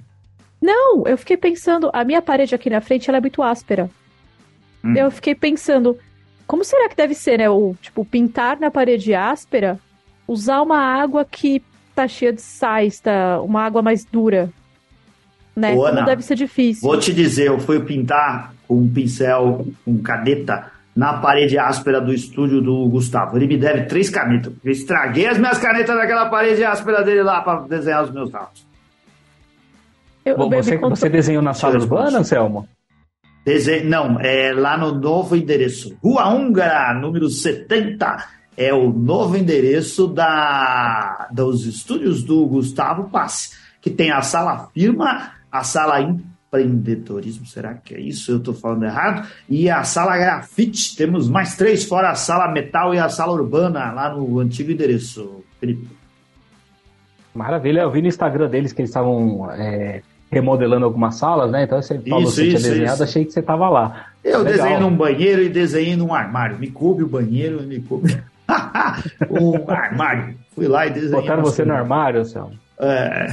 [0.61, 3.89] Não, eu fiquei pensando, a minha parede aqui na frente ela é muito áspera.
[4.83, 4.95] Hum.
[4.97, 5.97] Eu fiquei pensando,
[6.47, 7.49] como será que deve ser, né?
[7.49, 9.79] O, tipo, pintar na parede áspera,
[10.27, 11.63] usar uma água que
[11.95, 13.41] tá cheia de sais, tá?
[13.41, 14.51] Uma água mais dura.
[15.55, 15.75] Né?
[15.75, 16.89] Ô, Ana, deve ser difícil.
[16.89, 22.13] Vou te dizer, eu fui pintar com um pincel, com caneta, na parede áspera do
[22.13, 23.37] estúdio do Gustavo.
[23.37, 24.53] Ele me deve três canetas.
[24.65, 28.67] Eu estraguei as minhas canetas naquela parede áspera dele lá para desenhar os meus dados.
[30.37, 32.67] Bom, você, você desenhou na sala urbana, Anselmo?
[33.85, 35.97] Não, é lá no novo endereço.
[36.03, 38.29] Rua Húngara, número 70.
[38.57, 41.29] É o novo endereço da...
[41.31, 47.95] dos estúdios do Gustavo Passe, que tem a sala firma, a sala empreendedorismo, será que
[47.95, 48.31] é isso?
[48.31, 49.29] Eu estou falando errado?
[49.49, 53.93] E a sala grafite, temos mais três, fora a sala metal e a sala urbana,
[53.93, 55.89] lá no antigo endereço, Felipe.
[57.35, 60.03] Maravilha, eu vi no Instagram deles que eles estavam é,
[60.35, 61.65] remodelando algumas salas, né?
[61.65, 63.03] Então você falou isso, que você tinha desenhado, isso.
[63.05, 64.07] achei que você estava lá.
[64.23, 64.53] Eu Legal.
[64.53, 66.59] desenhei num banheiro e desenhei num armário.
[66.59, 68.21] Me coube o banheiro e me coube
[69.31, 70.35] o armário.
[70.55, 71.21] Fui lá e desenhei.
[71.21, 72.65] Botaram você no armário, Celso?
[72.79, 73.33] É.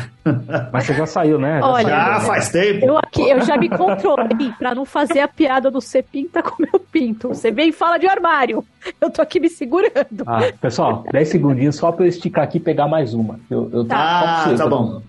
[0.72, 1.60] Mas você já saiu, né?
[1.60, 2.20] Já Olha, saiu, né?
[2.22, 2.86] faz tempo.
[2.86, 6.62] Eu, aqui, eu já me controlei para não fazer a piada do você pinta com
[6.62, 7.30] meu pinto.
[7.30, 8.64] Você vem e fala de armário.
[9.00, 10.24] Eu tô aqui me segurando.
[10.28, 13.40] Ah, pessoal, 10 segundinhos só para eu esticar aqui e pegar mais uma.
[13.50, 15.02] Eu, eu tá, ah, tá bom.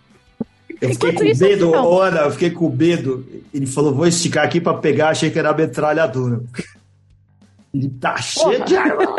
[0.83, 2.01] Eu fiquei com isso, medo.
[2.01, 3.25] Ana, eu fiquei com medo.
[3.55, 6.41] Ele falou, vou esticar aqui para pegar, achei que era metralhadora.
[7.73, 8.65] Ele tá cheio Porra.
[8.65, 9.17] de arma.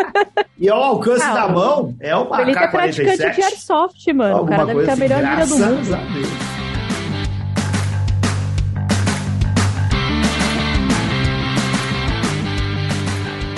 [0.60, 4.38] E ao alcance da mão, é uma Ele é praticante de airsoft, mano.
[4.38, 5.98] Alguma o cara deve ter a melhor mira do mundo.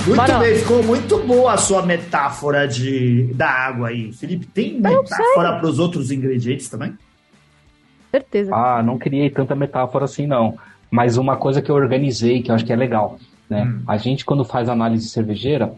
[0.06, 0.38] Muito Bora.
[0.38, 4.14] bem, ficou muito boa a sua metáfora de, da água aí.
[4.14, 6.95] Felipe, tem metáfora para os outros ingredientes também?
[8.16, 8.51] Certeza.
[8.53, 10.55] Ah, não criei tanta metáfora assim, não.
[10.89, 13.18] Mas uma coisa que eu organizei, que eu acho que é legal.
[13.49, 13.63] Né?
[13.63, 13.84] Hum.
[13.88, 15.74] A gente, quando faz análise cervejeira,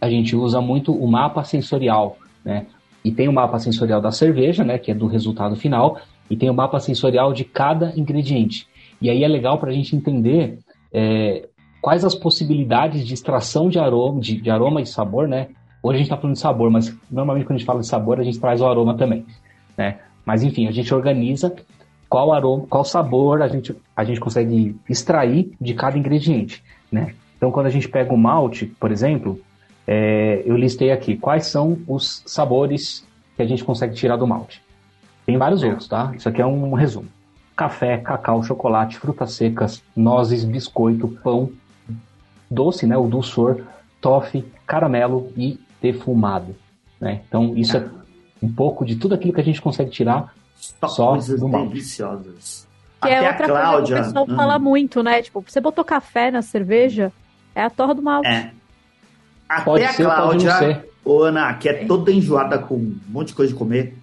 [0.00, 2.66] a gente usa muito o mapa sensorial, né?
[3.04, 4.78] E tem o mapa sensorial da cerveja, né?
[4.78, 5.98] Que é do resultado final,
[6.30, 8.66] e tem o mapa sensorial de cada ingrediente.
[9.00, 10.58] E aí é legal para a gente entender
[10.92, 11.48] é,
[11.80, 15.48] quais as possibilidades de extração de aroma, de, de aroma e sabor, né?
[15.82, 18.18] Hoje a gente está falando de sabor, mas normalmente quando a gente fala de sabor,
[18.18, 19.26] a gente traz o aroma também,
[19.76, 19.98] né?
[20.24, 21.54] Mas enfim, a gente organiza
[22.08, 27.14] qual aroma, qual sabor a gente, a gente consegue extrair de cada ingrediente, né?
[27.36, 29.40] Então, quando a gente pega o malte, por exemplo,
[29.86, 33.06] é, eu listei aqui quais são os sabores
[33.36, 34.62] que a gente consegue tirar do malte.
[35.26, 35.68] Tem vários é.
[35.68, 36.12] outros, tá?
[36.16, 37.08] Isso aqui é um resumo.
[37.56, 41.50] Café, cacau, chocolate, frutas secas, nozes, biscoito, pão,
[42.50, 43.62] doce, né, o dulçor,
[44.00, 46.54] toffee, caramelo e defumado.
[47.00, 47.20] Né?
[47.28, 47.86] Então, isso é
[48.42, 51.68] um pouco de tudo aquilo que a gente consegue tirar só, só coisas do malte.
[51.68, 52.66] deliciosas.
[53.02, 54.36] Que é Até é outra Cláudia, coisa que o pessoal hum.
[54.36, 55.22] fala muito, né?
[55.22, 57.12] Tipo, você botou café na cerveja,
[57.54, 58.28] é a torra do malte.
[58.28, 58.50] É.
[59.48, 63.34] Até pode a ser, Cláudia, ô Ana, que é toda enjoada com um monte de
[63.34, 63.96] coisa de comer,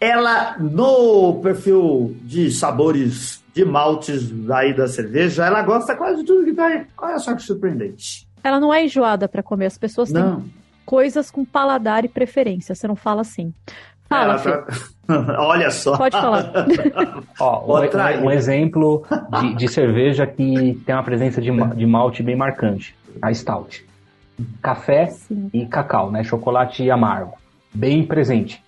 [0.00, 6.44] ela, no perfil de sabores de maltes aí da cerveja, ela gosta quase de tudo
[6.44, 6.86] que tá aí.
[6.96, 8.26] Olha só que surpreendente.
[8.42, 10.40] Ela não é enjoada para comer, as pessoas não.
[10.40, 10.52] têm
[10.84, 13.52] coisas com paladar e preferência, você não fala assim.
[14.08, 14.66] Fala, tá...
[15.38, 15.96] Olha só.
[15.96, 16.52] Pode falar.
[17.38, 19.04] Ó, um, um, exemplo
[19.40, 22.96] de, de, cerveja que tem uma presença de, de malte bem marcante.
[23.22, 23.84] A Stout.
[24.62, 25.50] Café Sim.
[25.52, 26.24] e cacau, né?
[26.24, 27.34] Chocolate amargo.
[27.72, 28.62] Bem presente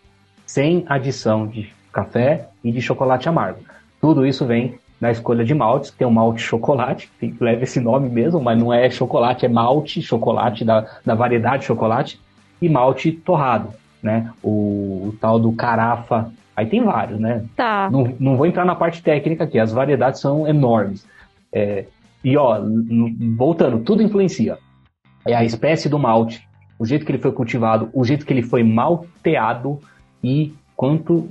[0.52, 3.60] sem adição de café e de chocolate amargo.
[4.00, 8.08] Tudo isso vem na escolha de maltes, tem o malte chocolate, que leva esse nome
[8.08, 12.20] mesmo, mas não é chocolate, é malte, chocolate da, da variedade de chocolate,
[12.60, 14.30] e malte torrado, né?
[14.40, 17.44] O, o tal do carafa, aí tem vários, né?
[17.56, 17.90] Tá.
[17.90, 21.04] Não, não vou entrar na parte técnica aqui, as variedades são enormes.
[21.52, 21.86] É,
[22.22, 22.60] e ó,
[23.36, 24.56] voltando, tudo influencia.
[25.26, 26.46] É a espécie do malte,
[26.78, 29.80] o jeito que ele foi cultivado, o jeito que ele foi malteado,
[30.22, 31.28] e quanto,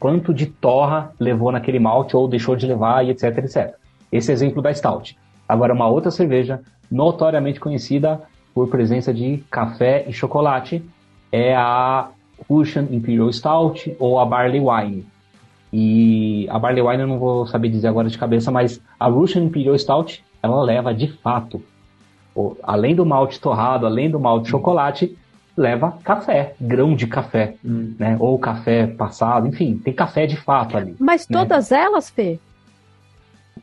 [0.00, 3.74] quanto de torra levou naquele malte ou deixou de levar e etc, etc.
[4.10, 5.16] Esse é exemplo da Stout.
[5.46, 8.22] Agora, uma outra cerveja notoriamente conhecida
[8.54, 10.82] por presença de café e chocolate
[11.30, 12.08] é a
[12.48, 15.06] Russian Imperial Stout ou a Barley Wine.
[15.72, 19.44] E a Barley Wine eu não vou saber dizer agora de cabeça, mas a Russian
[19.44, 21.62] Imperial Stout, ela leva de fato,
[22.62, 25.16] além do malte torrado, além do malte chocolate,
[25.60, 27.94] leva café, grão de café, hum.
[27.98, 28.16] né?
[28.18, 30.96] Ou café passado, enfim, tem café de fato ali.
[30.98, 31.38] Mas né?
[31.38, 32.38] todas elas, Fê?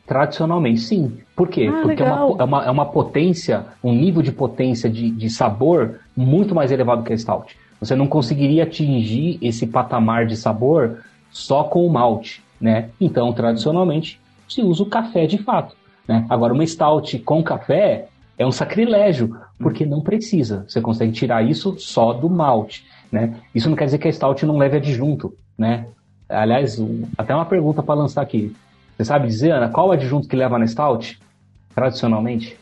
[0.06, 1.18] Tradicionalmente, sim.
[1.34, 1.68] Por quê?
[1.70, 5.28] Ah, Porque é uma, é uma, é, uma, potência, um nível de potência de, de
[5.28, 7.56] sabor muito mais elevado que a Stout.
[7.80, 12.90] Você não conseguiria atingir esse patamar de sabor só com o malte, né?
[13.00, 15.76] Então, tradicionalmente, se usa o café de fato.
[16.06, 16.24] Né?
[16.30, 18.06] Agora, uma Stout com café
[18.38, 20.64] é um sacrilégio, porque não precisa.
[20.68, 23.34] Você consegue tirar isso só do malte, né?
[23.54, 25.86] Isso não quer dizer que a stout não leve adjunto, né?
[26.28, 26.78] Aliás,
[27.16, 28.54] até uma pergunta para lançar aqui.
[28.96, 31.18] Você sabe dizer, Ana, qual adjunto que leva na stout,
[31.74, 32.58] tradicionalmente?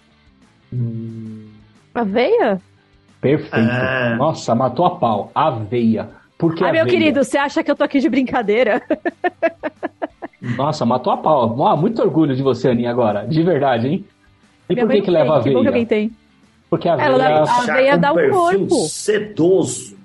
[1.94, 2.60] Aveia?
[3.20, 3.70] Perfeito.
[3.70, 4.16] É...
[4.16, 5.30] Nossa, matou a pau.
[5.34, 6.08] Aveia.
[6.38, 6.84] Por que ah, aveia?
[6.84, 8.82] meu querido, você acha que eu tô aqui de brincadeira?
[10.56, 11.66] Nossa, matou a pau.
[11.66, 13.26] Ah, muito orgulho de você, Aninha, agora.
[13.26, 14.04] De verdade, hein?
[14.68, 15.42] E Minha por que, que leva aveia?
[15.44, 16.12] Que bom que alguém tem.
[16.68, 18.74] Porque a Ela, a aveia dá o corpo.
[18.88, 19.96] sedoso.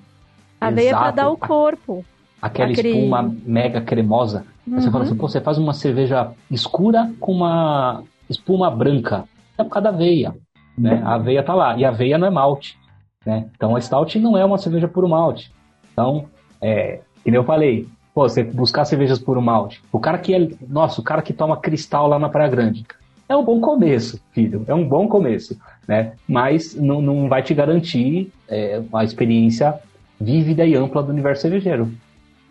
[0.59, 2.05] A aveia para dar o corpo.
[2.41, 2.89] Aquela Aquele...
[2.89, 4.45] espuma mega cremosa.
[4.65, 4.75] Uhum.
[4.75, 5.17] Aí você fala assim, uhum.
[5.17, 9.25] pô, você faz uma cerveja escura com uma espuma branca.
[9.57, 10.35] É por causa da aveia.
[10.77, 11.01] Né?
[11.03, 11.77] A aveia tá lá.
[11.77, 12.77] E a aveia não é malte.
[13.25, 13.47] Né?
[13.55, 15.51] Então a stout não é uma cerveja puro malte.
[15.91, 16.25] Então,
[16.61, 19.81] é, como eu falei, pô, você buscar cervejas puro malte.
[19.91, 22.85] O cara que é, nossa, o cara que toma cristal lá na Praia Grande
[23.27, 24.63] é um bom começo, filho.
[24.67, 25.57] É um bom começo,
[25.87, 26.13] né?
[26.27, 29.79] Mas não, não vai te garantir é, uma experiência
[30.19, 31.91] vívida e ampla do universo cervejeiro.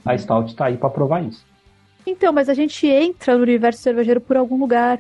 [0.05, 1.45] A Stout está aí para provar isso.
[2.07, 4.99] Então, mas a gente entra no universo cervejeiro por algum lugar.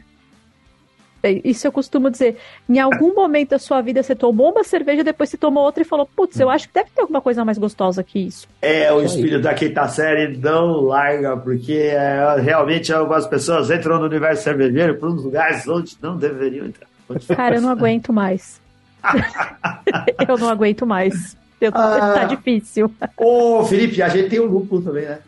[1.22, 2.36] É, isso eu costumo dizer.
[2.68, 5.86] Em algum momento da sua vida você tomou uma cerveja, depois você tomou outra e
[5.86, 8.48] falou: Putz, eu acho que deve ter alguma coisa mais gostosa que isso.
[8.62, 14.06] É, o espírito da quinta série não larga, porque é, realmente algumas pessoas entram no
[14.06, 16.89] universo cervejeiro por uns lugares onde não deveriam entrar.
[17.34, 18.60] Cara, eu não aguento mais.
[20.28, 21.36] eu não aguento mais.
[21.60, 22.90] Eu, ah, tá difícil.
[23.16, 25.18] Ô, Felipe, a gente tem o lúpulo também, né?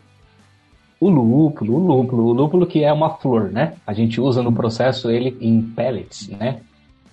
[1.03, 3.73] o lúpulo, o lúpulo, o lúpulo que é uma flor, né?
[3.85, 6.61] A gente usa no processo ele em pellets, né?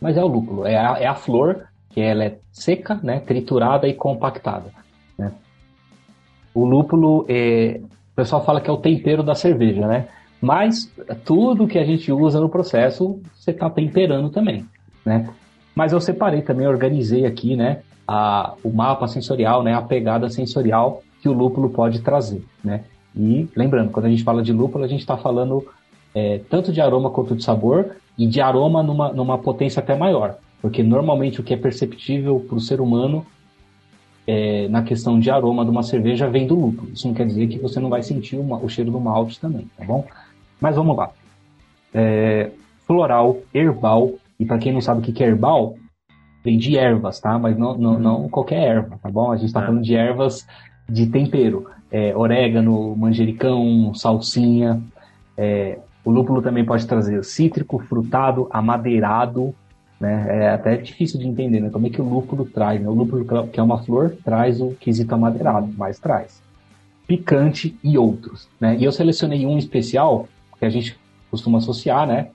[0.00, 3.18] Mas é o lúpulo, é a, é a flor que ela é seca, né?
[3.18, 4.70] Triturada e compactada,
[5.18, 5.32] né?
[6.54, 10.06] O lúpulo, é, o pessoal fala que é o tempero da cerveja, né?
[10.40, 10.90] Mas
[11.24, 14.66] tudo que a gente usa no processo, você está temperando também,
[15.04, 15.28] né?
[15.74, 17.80] Mas eu separei também, organizei aqui, né?
[18.08, 19.74] A, o mapa sensorial, né?
[19.74, 22.84] A pegada sensorial que o lúpulo pode trazer, né?
[23.14, 25.66] E lembrando, quando a gente fala de lúpulo, a gente está falando
[26.14, 30.36] é, tanto de aroma quanto de sabor e de aroma numa, numa potência até maior.
[30.62, 33.24] Porque normalmente o que é perceptível para o ser humano
[34.26, 36.90] é, na questão de aroma de uma cerveja vem do lúpulo.
[36.92, 39.68] Isso não quer dizer que você não vai sentir uma, o cheiro do malte também,
[39.76, 40.06] tá bom?
[40.60, 41.10] Mas vamos lá.
[41.92, 42.50] É,
[42.86, 45.74] floral, herbal, e para quem não sabe o que é herbal,
[46.44, 47.38] vem de ervas, tá?
[47.38, 49.32] Mas não, não, não qualquer erva, tá bom?
[49.32, 49.66] A gente está é.
[49.66, 50.46] falando de ervas
[50.88, 51.68] de tempero.
[51.92, 54.80] É, orégano, manjericão, salsinha.
[55.36, 59.54] É, o lúpulo também pode trazer cítrico, frutado, amadeirado,
[60.00, 60.26] né?
[60.30, 61.68] É até difícil de entender, né?
[61.68, 62.88] Como é que o lúpulo traz, né?
[62.88, 66.42] O lúpulo, que é uma flor, traz o quesito amadeirado, mas traz.
[67.06, 68.76] Picante e outros, né?
[68.78, 70.26] E eu selecionei um especial,
[70.60, 70.96] que a gente
[71.30, 72.28] costuma associar, né?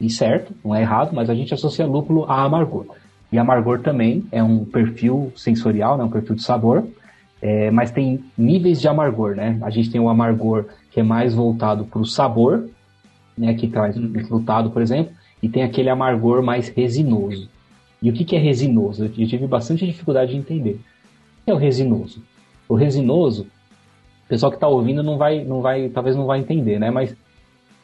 [0.00, 2.86] E certo, não é errado, mas a gente associa lúpulo a amargor.
[3.30, 6.04] E amargor também é um perfil sensorial, né?
[6.04, 6.88] Um perfil de sabor.
[7.42, 9.58] É, mas tem níveis de amargor, né?
[9.62, 12.68] A gente tem o amargor que é mais voltado para o sabor,
[13.36, 13.54] né?
[13.54, 17.48] Que traz um frutado, por exemplo, e tem aquele amargor mais resinoso.
[18.02, 19.04] E o que, que é resinoso?
[19.04, 20.80] Eu tive bastante dificuldade de entender.
[21.42, 22.22] O que é o resinoso?
[22.66, 23.46] O resinoso,
[24.24, 26.90] o pessoal que está ouvindo não vai, não vai, talvez não vai entender, né?
[26.90, 27.14] Mas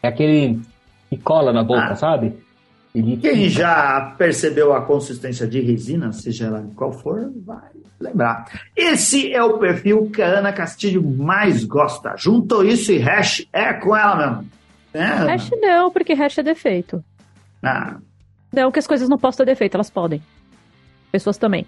[0.07, 0.61] é aquele
[1.11, 1.97] que cola na boca, ah.
[1.97, 2.35] sabe?
[2.95, 3.17] Ele...
[3.19, 7.69] Quem já percebeu a consistência de resina, seja ela qual for, vai
[8.01, 8.47] lembrar.
[8.75, 12.15] Esse é o perfil que a Ana Castilho mais gosta.
[12.17, 14.51] Juntou isso e hash é com ela mesmo.
[14.95, 17.05] É, hash não, porque hash é defeito.
[17.63, 17.99] Ah.
[18.53, 20.23] Não que as coisas não possam ter defeito, elas podem.
[21.13, 21.67] Pessoas também.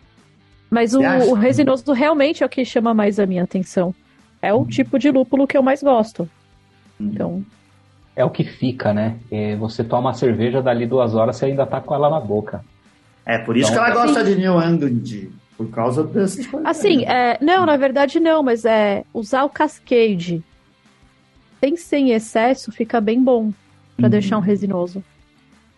[0.71, 3.95] Mas o, o, resinoso realmente é o que chama mais a minha atenção.
[4.41, 4.67] É o hum.
[4.67, 6.29] tipo de lúpulo que eu mais gosto.
[7.01, 7.11] Hum.
[7.13, 7.45] Então,
[8.19, 9.17] é o que fica, né?
[9.31, 12.65] É, você toma a cerveja dali duas horas e ainda tá com ela na boca.
[13.25, 16.69] É por isso então, que ela gosta assim, de New England, por causa dessas coisas.
[16.69, 20.43] Assim, é, não, na verdade não, mas é usar o Cascade
[21.61, 23.53] sem ser excesso fica bem bom
[23.97, 24.11] para uhum.
[24.11, 25.03] deixar um resinoso.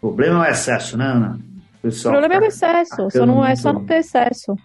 [0.01, 1.39] O problema é o excesso, né, Ana?
[1.83, 4.57] O, o problema é o excesso, só não é só não ter excesso.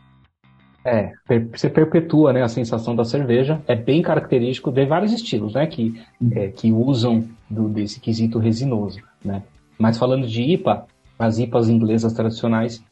[0.86, 1.14] É,
[1.52, 3.60] você perpetua né, a sensação da cerveja.
[3.68, 5.66] É bem característico de vários estilos, né?
[5.66, 6.00] Que,
[6.32, 9.42] é, que usam do, desse quesito resinoso, né?
[9.80, 10.86] Mas falando de IPA,
[11.18, 12.84] as IPAs inglesas tradicionais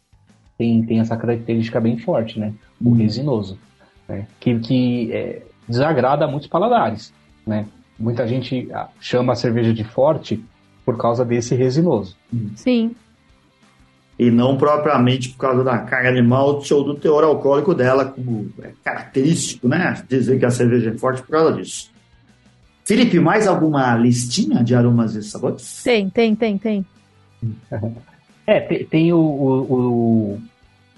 [0.57, 2.51] têm, têm essa característica bem forte, né?
[2.81, 2.95] O uhum.
[2.95, 3.59] resinoso,
[4.09, 4.25] né?
[4.39, 7.13] Que, que é, desagrada muitos paladares,
[7.45, 7.67] né?
[7.99, 10.43] Muita gente ah, chama a cerveja de forte
[10.83, 12.17] por causa desse resinoso.
[12.55, 12.95] Sim
[14.17, 18.49] e não propriamente por causa da carga de malte ou do teor alcoólico dela, como
[18.61, 20.03] é característico, né?
[20.07, 21.91] Dizer que a cerveja é forte por causa disso.
[22.85, 25.81] Felipe, mais alguma listinha de aromas e sabores?
[25.83, 26.85] Tem, tem, tem, tem.
[28.45, 30.39] É, tem, tem o, o,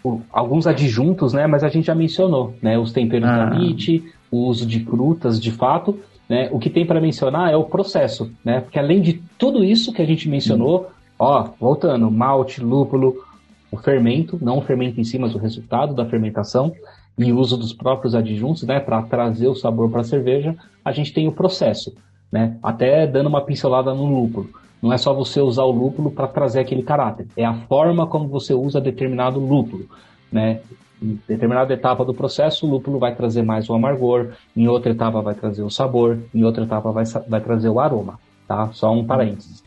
[0.03, 1.45] o, alguns adjuntos, né?
[1.45, 2.75] Mas a gente já mencionou, né?
[2.75, 3.45] Os temperos ah.
[3.45, 5.99] da MIT, o uso de frutas, de fato.
[6.27, 6.49] Né?
[6.51, 8.61] O que tem para mencionar é o processo, né?
[8.61, 13.23] Porque além de tudo isso que a gente mencionou, Ó, voltando, malte, lúpulo,
[13.71, 16.73] o fermento, não o fermento em si, mas o resultado da fermentação
[17.17, 21.13] e uso dos próprios adjuntos, né, para trazer o sabor para a cerveja, a gente
[21.13, 21.93] tem o processo,
[22.31, 22.57] né?
[22.61, 24.49] Até dando uma pincelada no lúpulo.
[24.81, 28.27] Não é só você usar o lúpulo para trazer aquele caráter, é a forma como
[28.27, 29.85] você usa determinado lúpulo,
[30.31, 30.59] né?
[31.01, 35.21] Em determinada etapa do processo, o lúpulo vai trazer mais o amargor, em outra etapa
[35.21, 38.69] vai trazer o sabor, em outra etapa vai, vai trazer o aroma, tá?
[38.73, 39.64] Só um parênteses.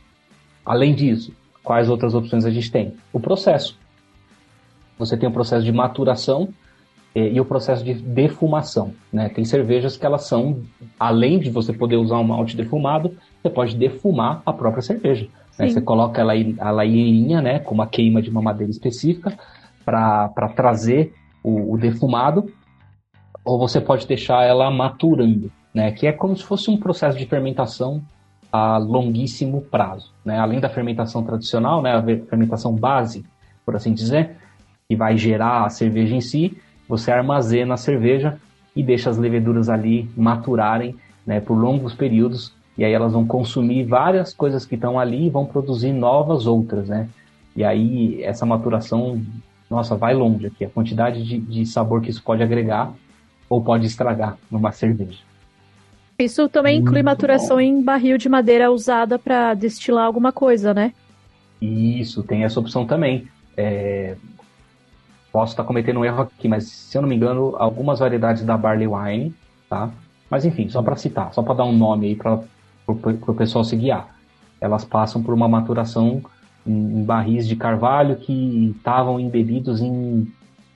[0.69, 1.33] Além disso,
[1.65, 2.93] quais outras opções a gente tem?
[3.11, 3.79] O processo.
[4.99, 6.51] Você tem o processo de maturação
[7.15, 8.93] e, e o processo de defumação.
[9.11, 9.31] Né?
[9.31, 10.61] Tem cervejas que elas são,
[11.01, 15.27] além de você poder usar um malte defumado, você pode defumar a própria cerveja.
[15.59, 15.71] Né?
[15.71, 19.39] Você coloca ela, ela inteirinha, né, com uma queima de uma madeira específica,
[19.87, 22.53] para trazer o, o defumado,
[23.43, 25.91] ou você pode deixar ela maturando, né?
[25.93, 28.03] Que é como se fosse um processo de fermentação
[28.53, 30.13] a longuíssimo prazo.
[30.25, 30.39] Né?
[30.39, 33.25] Além da fermentação tradicional, né, a fermentação base,
[33.65, 34.37] por assim dizer,
[34.89, 36.57] que vai gerar a cerveja em si,
[36.89, 38.39] você armazena a cerveja
[38.75, 40.97] e deixa as leveduras ali maturarem
[41.27, 45.31] né, por longos períodos, e aí elas vão consumir várias coisas que estão ali e
[45.31, 47.09] vão produzir novas outras, né?
[47.55, 49.21] E aí essa maturação,
[49.69, 52.95] nossa, vai longe aqui, a quantidade de, de sabor que isso pode agregar
[53.51, 55.28] ou pode estragar numa cerveja.
[56.19, 57.61] Isso também inclui maturação bom.
[57.61, 60.93] em barril de madeira usada para destilar alguma coisa, né?
[61.61, 63.29] Isso, tem essa opção também.
[63.57, 64.17] É...
[65.31, 68.45] Posso estar tá cometendo um erro aqui, mas se eu não me engano, algumas variedades
[68.45, 69.35] da Barley Wine,
[69.69, 69.91] tá?
[70.29, 72.41] Mas enfim, só para citar, só para dar um nome aí para
[72.87, 74.17] o pessoal se guiar.
[74.61, 76.21] Elas passam por uma maturação
[76.67, 80.27] em, em barris de carvalho que estavam embebidos em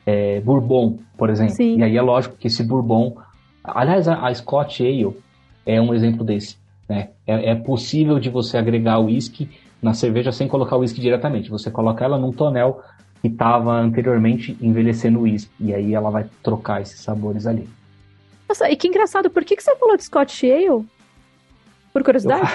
[0.06, 1.54] é, bourbon, por exemplo.
[1.54, 1.78] Sim.
[1.78, 3.16] E aí é lógico que esse bourbon
[3.64, 5.16] Aliás, a, a Scott Ale,
[5.64, 6.56] é um exemplo desse.
[6.88, 7.10] Né?
[7.26, 9.48] É, é possível de você agregar o uísque
[9.80, 11.50] na cerveja sem colocar o uísque diretamente.
[11.50, 12.82] Você coloca ela num tonel
[13.20, 15.52] que estava anteriormente envelhecendo o uísque.
[15.60, 17.68] E aí ela vai trocar esses sabores ali.
[18.48, 20.84] Nossa, e que engraçado, por que, que você falou de Scott Ale?
[21.92, 22.50] Por curiosidade?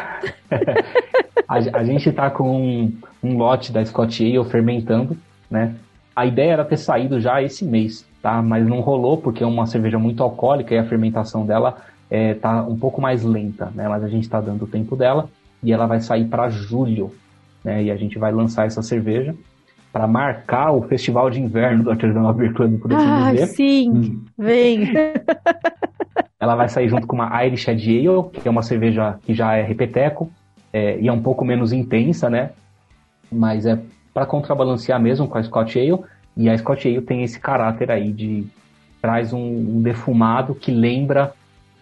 [1.47, 5.17] a, a, gente está com um, um, lote da Scott Ale fermentando,
[5.49, 5.75] né?
[6.17, 8.41] a ideia era ter saído já esse mês, tá?
[8.41, 11.77] Mas não rolou porque é uma cerveja muito alcoólica e a fermentação dela
[12.09, 13.87] é, tá um pouco mais lenta, né?
[13.87, 15.29] Mas a gente está dando o tempo dela
[15.61, 17.13] e ela vai sair para julho,
[17.63, 17.83] né?
[17.83, 19.35] E a gente vai lançar essa cerveja
[19.91, 23.47] para marcar o festival de inverno do Artesanal Beer Club, por assim ah, dizer.
[23.47, 24.25] sim, hum.
[24.37, 24.91] vem.
[26.39, 27.73] ela vai sair junto com uma Irish Red
[28.07, 30.31] Ale, que é uma cerveja que já é repeteco
[30.71, 32.51] é, e é um pouco menos intensa, né?
[33.31, 33.79] Mas é
[34.13, 35.99] para contrabalancear mesmo com a Scotch Ale.
[36.35, 38.45] E a Scotch Ale tem esse caráter aí de
[39.01, 41.33] traz um, um defumado que lembra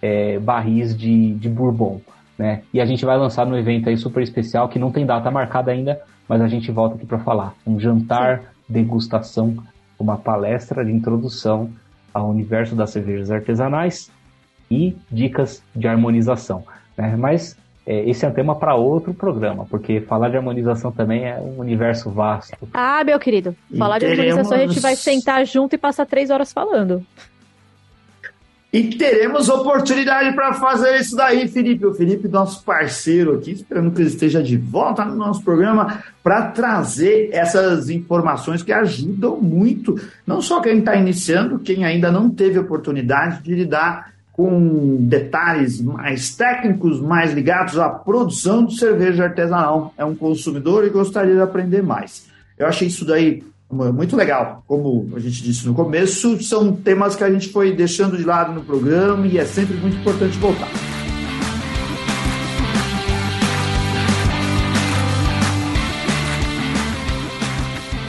[0.02, 2.02] é, barris de, de bourbon,
[2.38, 2.62] né?
[2.74, 5.72] E a gente vai lançar no evento aí super especial que não tem data marcada
[5.72, 7.54] ainda, mas a gente volta aqui para falar.
[7.66, 9.56] Um jantar, degustação,
[10.00, 11.70] uma palestra de introdução
[12.14, 14.12] ao universo das cervejas artesanais
[14.70, 16.64] e dicas de harmonização.
[16.98, 17.16] Né?
[17.18, 21.40] Mas é, esse é um tema para outro programa, porque falar de harmonização também é
[21.40, 22.68] um universo vasto.
[22.74, 26.52] Ah, meu querido, falar de harmonização a gente vai sentar junto e passar três horas
[26.52, 27.06] falando.
[28.76, 31.86] E teremos oportunidade para fazer isso daí, Felipe.
[31.86, 36.48] O Felipe, nosso parceiro aqui, esperando que ele esteja de volta no nosso programa para
[36.48, 39.98] trazer essas informações que ajudam muito,
[40.28, 46.36] não só quem está iniciando, quem ainda não teve oportunidade de lidar com detalhes mais
[46.36, 49.94] técnicos, mais ligados à produção de cerveja artesanal.
[49.98, 52.26] É um consumidor e gostaria de aprender mais.
[52.58, 53.42] Eu achei isso daí
[53.72, 54.64] muito legal.
[54.68, 58.54] Como a gente disse no começo, são temas que a gente foi deixando de lado
[58.54, 60.70] no programa e é sempre muito importante voltar.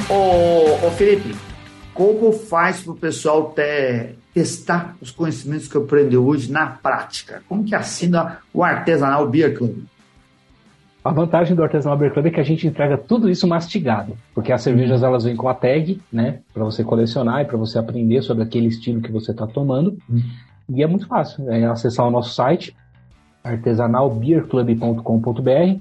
[0.08, 1.34] Ô, ô Felipe,
[1.92, 3.54] como faz para o pessoal
[4.32, 7.42] testar os conhecimentos que aprendeu hoje na prática?
[7.48, 9.84] Como que assina o Artesanal Beer Club?
[11.06, 14.52] A vantagem do Artesanal Beer Club é que a gente entrega tudo isso mastigado, porque
[14.52, 18.22] as cervejas elas vêm com a tag, né, para você colecionar e para você aprender
[18.22, 19.96] sobre aquele estilo que você está tomando.
[20.68, 22.76] E é muito fácil, é acessar o nosso site
[23.44, 25.80] artesanalbeerclub.com.br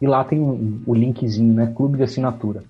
[0.00, 2.64] e lá tem o, o linkzinho, né, clube de assinatura.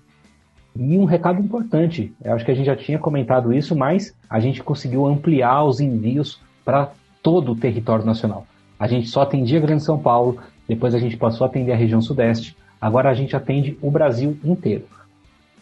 [0.75, 4.41] E um recado importante, eu acho que a gente já tinha comentado isso, mas a
[4.41, 6.91] gente conseguiu ampliar os envios para
[7.23, 8.45] todo o território nacional.
[8.77, 10.39] A gente só atendia Grande São Paulo,
[10.69, 12.57] depois a gente passou a atender a região sudeste.
[12.81, 14.85] Agora a gente atende o Brasil inteiro.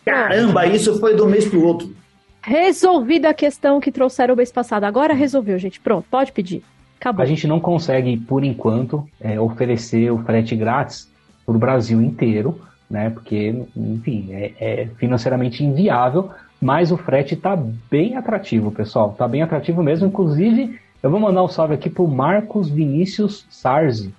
[0.05, 1.95] Caramba, isso foi do mês para o outro.
[2.43, 4.85] Resolvida a questão que trouxeram o mês passado.
[4.85, 5.81] Agora resolveu, gente.
[5.81, 6.63] Pronto, pode pedir.
[7.01, 7.23] Acabou.
[7.23, 11.11] A gente não consegue, por enquanto, é, oferecer o frete grátis
[11.47, 13.11] para o Brasil inteiro, né?
[13.11, 16.31] Porque, enfim, é, é financeiramente inviável,
[16.61, 17.57] mas o frete está
[17.91, 19.13] bem atrativo, pessoal.
[19.13, 20.07] Está bem atrativo mesmo.
[20.07, 24.13] Inclusive, eu vou mandar um salve aqui para o Marcos Vinícius Sarzi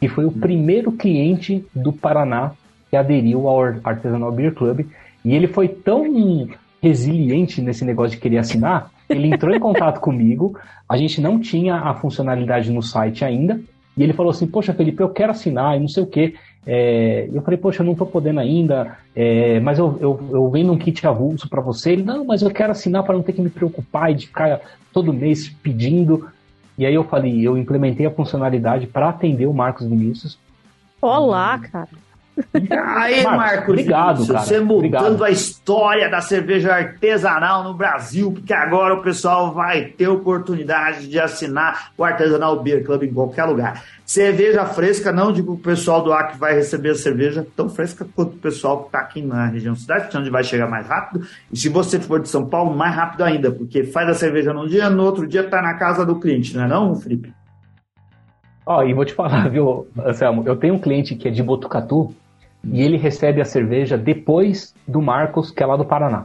[0.00, 2.52] que foi o primeiro cliente do Paraná
[2.88, 4.86] que aderiu ao Artesanal Beer Club.
[5.24, 6.48] E ele foi tão
[6.82, 11.76] resiliente nesse negócio de querer assinar, ele entrou em contato comigo, a gente não tinha
[11.76, 13.60] a funcionalidade no site ainda,
[13.96, 16.34] e ele falou assim, poxa Felipe, eu quero assinar e não sei o quê.
[16.66, 20.72] É, eu falei, poxa, eu não estou podendo ainda, é, mas eu, eu, eu vendo
[20.72, 21.92] um kit avulso para você.
[21.92, 24.60] Ele, não, mas eu quero assinar para não ter que me preocupar e de ficar
[24.92, 26.28] todo mês pedindo.
[26.80, 30.38] E aí eu falei, eu implementei a funcionalidade para atender o Marcos Vinícius.
[30.98, 31.90] Olá, cara.
[32.52, 34.40] Aí, Marcos, Marcos obrigado, cara.
[34.40, 35.24] Você mudando obrigado.
[35.24, 41.18] a história da cerveja artesanal no Brasil, porque agora o pessoal vai ter oportunidade de
[41.18, 43.82] assinar o Artesanal Beer Club em qualquer lugar.
[44.04, 48.34] Cerveja fresca, não digo o pessoal do Acre vai receber a cerveja tão fresca quanto
[48.34, 51.26] o pessoal que está aqui na região cidade, onde vai chegar mais rápido.
[51.52, 54.66] E se você for de São Paulo, mais rápido ainda, porque faz a cerveja num
[54.66, 57.32] dia, no outro dia está na casa do cliente, não é não, Felipe?
[58.66, 61.42] Ó, oh, e vou te falar, viu, Anselmo, eu tenho um cliente que é de
[61.42, 62.14] Botucatu
[62.64, 66.24] e ele recebe a cerveja depois do Marcos, que é lá do Paraná.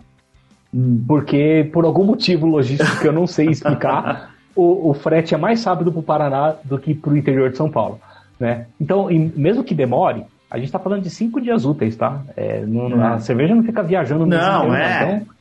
[0.74, 1.04] Hum.
[1.08, 5.64] Porque, por algum motivo logístico que eu não sei explicar, o, o, frete é mais
[5.64, 8.00] rápido para o Paraná do que para o interior de São Paulo.
[8.40, 8.66] Né?
[8.80, 12.22] Então, mesmo que demore, a gente está falando de cinco dias úteis, tá?
[12.36, 15.04] É, não, A cerveja não fica viajando no Não, inteiro, é.
[15.04, 15.35] Então,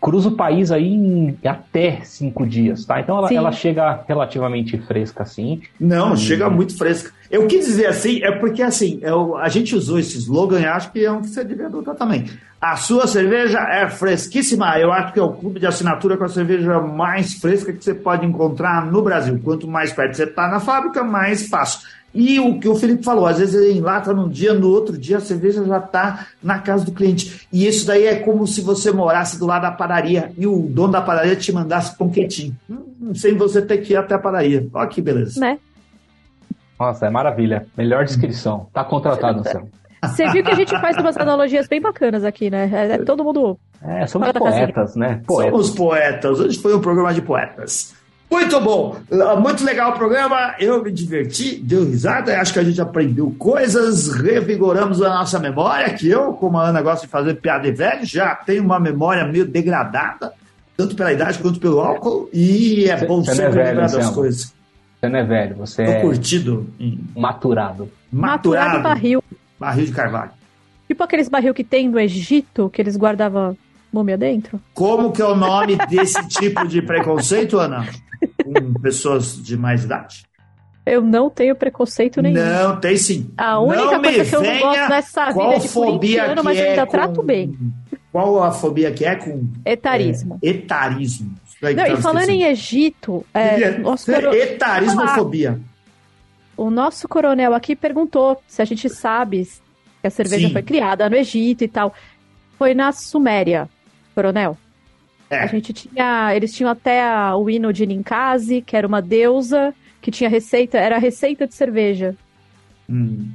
[0.00, 3.00] cruza o país aí em até cinco dias, tá?
[3.00, 5.62] Então ela, ela chega relativamente fresca assim.
[5.78, 6.16] Não, e...
[6.16, 7.12] chega muito fresca.
[7.30, 10.92] Eu quis dizer assim, é porque assim, eu, a gente usou esse slogan e acho
[10.92, 12.26] que é um que você devia adotar também.
[12.60, 14.78] A sua cerveja é fresquíssima.
[14.78, 17.94] Eu acho que é o clube de assinatura com a cerveja mais fresca que você
[17.94, 19.38] pode encontrar no Brasil.
[19.44, 21.80] Quanto mais perto você está na fábrica, mais fácil.
[22.18, 25.18] E o que o Felipe falou, às vezes ele enlata num dia, no outro dia
[25.18, 27.46] a cerveja já está na casa do cliente.
[27.52, 30.94] E isso daí é como se você morasse do lado da padaria e o dono
[30.94, 34.66] da padaria te mandasse pão quentinho, hum, sem você ter que ir até a padaria.
[34.72, 35.38] Olha que beleza.
[35.38, 35.58] Né?
[36.80, 37.66] Nossa, é maravilha.
[37.76, 38.66] Melhor descrição.
[38.72, 39.68] Tá contratado, céu.
[40.02, 42.70] Você viu que a gente faz umas analogias bem bacanas aqui, né?
[42.72, 45.20] É, é todo mundo É, somos poetas, né?
[45.26, 45.52] Poetas.
[45.52, 46.40] Somos poetas.
[46.40, 47.94] Hoje foi um programa de poetas.
[48.30, 48.96] Muito bom,
[49.40, 50.54] muito legal o programa.
[50.58, 52.40] Eu me diverti, deu risada.
[52.40, 55.94] Acho que a gente aprendeu coisas, revigoramos a nossa memória.
[55.94, 59.24] Que eu, como a Ana, gosto de fazer piada de velho, já tenho uma memória
[59.24, 60.32] meio degradada,
[60.76, 62.28] tanto pela idade quanto pelo álcool.
[62.32, 64.54] E é bom você sempre é velho, lembrar das coisas.
[65.00, 66.00] Você não é velho, você Tô é.
[66.00, 66.66] curtido.
[67.16, 67.88] Maturado.
[68.10, 68.68] Maturado.
[68.68, 69.22] Maturado barril.
[69.58, 70.30] Barril de carvalho.
[70.88, 73.56] Tipo aqueles barril que tem no Egito, que eles guardavam
[73.92, 74.60] múmia dentro?
[74.74, 77.86] Como que é o nome desse tipo de preconceito, Ana?
[78.60, 80.24] Com pessoas de mais idade?
[80.84, 82.36] Eu não tenho preconceito nenhum.
[82.36, 83.32] Não, tem sim.
[83.36, 86.68] A única não coisa que eu não gosto nessa vida é de corintiano, mas eu
[86.68, 87.58] ainda é trato bem.
[88.12, 89.48] Qual a fobia que é com...
[89.64, 90.38] Etarismo.
[90.40, 91.34] É, etarismo.
[91.60, 93.26] Não, e falando em Egito...
[93.34, 94.32] É, nosso coro...
[94.32, 95.60] Etarismofobia.
[96.56, 99.46] O nosso coronel aqui perguntou se a gente sabe
[100.00, 100.52] que a cerveja sim.
[100.52, 101.92] foi criada no Egito e tal.
[102.56, 103.68] Foi na Suméria,
[104.14, 104.56] coronel.
[105.30, 105.40] É.
[105.40, 106.34] A gente tinha.
[106.34, 110.78] Eles tinham até a, o hino de Ninkasi, que era uma deusa, que tinha receita,
[110.78, 112.14] era receita de cerveja.
[112.88, 113.28] Hum.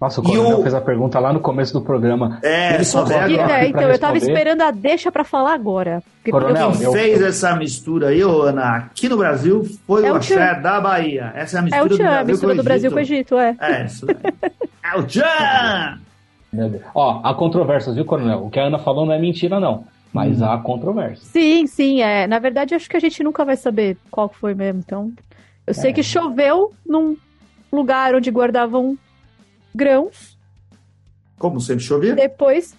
[0.00, 0.62] Nossa, o Coronel o...
[0.62, 2.38] fez a pergunta lá no começo do programa.
[2.42, 6.02] É, ele só é, Então, eu tava esperando a deixa para falar agora.
[6.30, 7.28] Coronel, quem fez eu...
[7.28, 11.32] essa mistura aí, ô, Ana, aqui no Brasil foi é o axé da Bahia.
[11.34, 13.38] Essa é a mistura, é o tchan, do, Brasil mistura do Brasil com o Egito,
[13.38, 13.56] é.
[13.58, 14.06] É, isso
[14.82, 15.98] É o tchan!
[16.94, 18.44] Ó, há controvérsias, viu, Coronel?
[18.44, 19.84] O que a Ana falou não é mentira, não.
[20.16, 20.46] Mas hum.
[20.46, 21.26] há controvérsia.
[21.26, 22.26] Sim, sim, é.
[22.26, 24.80] Na verdade, acho que a gente nunca vai saber qual foi mesmo.
[24.82, 25.12] Então,
[25.66, 25.92] eu sei é.
[25.92, 27.18] que choveu num
[27.70, 28.96] lugar onde guardavam
[29.74, 30.38] grãos.
[31.38, 32.14] Como sempre chovia?
[32.14, 32.74] Depois,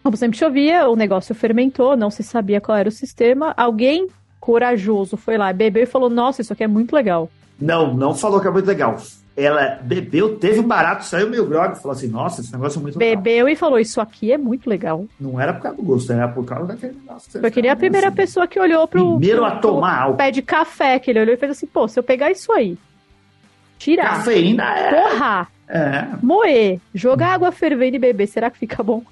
[0.00, 3.52] como sempre chovia, o negócio fermentou, não se sabia qual era o sistema.
[3.56, 4.06] Alguém
[4.38, 7.28] corajoso foi lá, bebeu e falou: Nossa, isso aqui é muito legal.
[7.60, 8.96] Não, não falou que é muito legal
[9.36, 12.98] ela bebeu, teve um barato, saiu meio grog, falou assim, nossa, esse negócio é muito
[12.98, 13.22] legal.
[13.22, 15.04] Bebeu e falou, isso aqui é muito legal.
[15.20, 17.40] Não era por causa do gosto, era por causa daquele negócio.
[17.40, 18.16] Foi que a primeira assim.
[18.16, 21.52] pessoa que olhou pro, Primeiro a tomar pé de café, que ele olhou e fez
[21.52, 22.78] assim, pô, se eu pegar isso aí,
[23.78, 24.90] tirar, Cafeína é...
[24.90, 26.06] torrar, é.
[26.22, 29.02] moer, jogar água fervendo e beber, será que fica bom?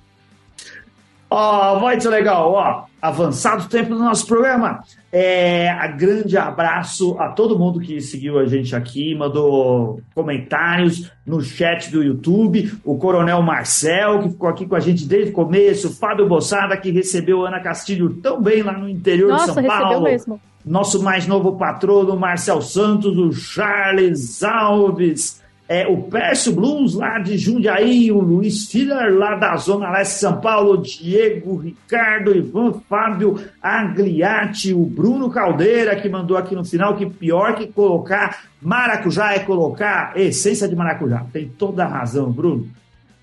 [1.31, 2.85] Ó, oh, muito legal, ó.
[3.01, 4.83] Avançado tempo do nosso programa.
[5.13, 11.91] É, grande abraço a todo mundo que seguiu a gente aqui, mandou comentários no chat
[11.91, 12.73] do YouTube.
[12.85, 15.97] O Coronel Marcel, que ficou aqui com a gente desde o começo.
[15.99, 20.03] Fábio Bossada, que recebeu Ana Castilho tão bem lá no interior Nossa, de São Paulo.
[20.05, 20.41] Mesmo.
[20.65, 27.39] Nosso mais novo patrono, Marcel Santos, o Charles Alves é, o Pércio Blues lá de
[27.39, 33.43] Jundiaí, o Luiz Filler lá da Zona Leste de São Paulo, Diego, Ricardo, Ivan, Fábio,
[33.63, 39.39] Agliati, o Bruno Caldeira que mandou aqui no final que pior que colocar maracujá é
[39.39, 41.25] colocar essência de maracujá.
[41.33, 42.69] Tem toda a razão, Bruno.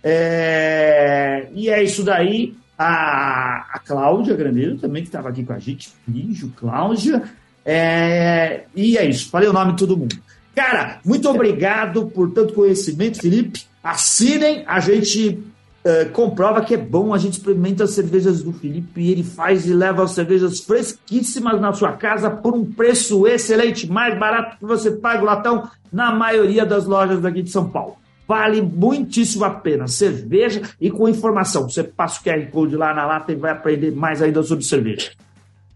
[0.04, 2.56] É, e é isso daí.
[2.78, 5.92] A, a Cláudia Grandeiro também, que estava aqui com a gente.
[6.08, 7.22] Beijo, Cláudia.
[7.64, 9.30] É, e é isso.
[9.30, 10.16] Falei o nome de todo mundo.
[10.56, 13.64] Cara, muito obrigado por tanto conhecimento, Felipe.
[13.84, 15.44] Assinem, a gente
[15.86, 19.66] uh, comprova que é bom, a gente experimenta as cervejas do Felipe e ele faz
[19.66, 24.66] e leva as cervejas fresquíssimas na sua casa por um preço excelente, mais barato que
[24.66, 27.98] você paga o latão na maioria das lojas daqui de São Paulo.
[28.28, 29.88] Vale muitíssimo a pena.
[29.88, 31.70] Cerveja e com informação.
[31.70, 35.12] Você passa o QR Code lá na lata e vai aprender mais ainda sobre cerveja.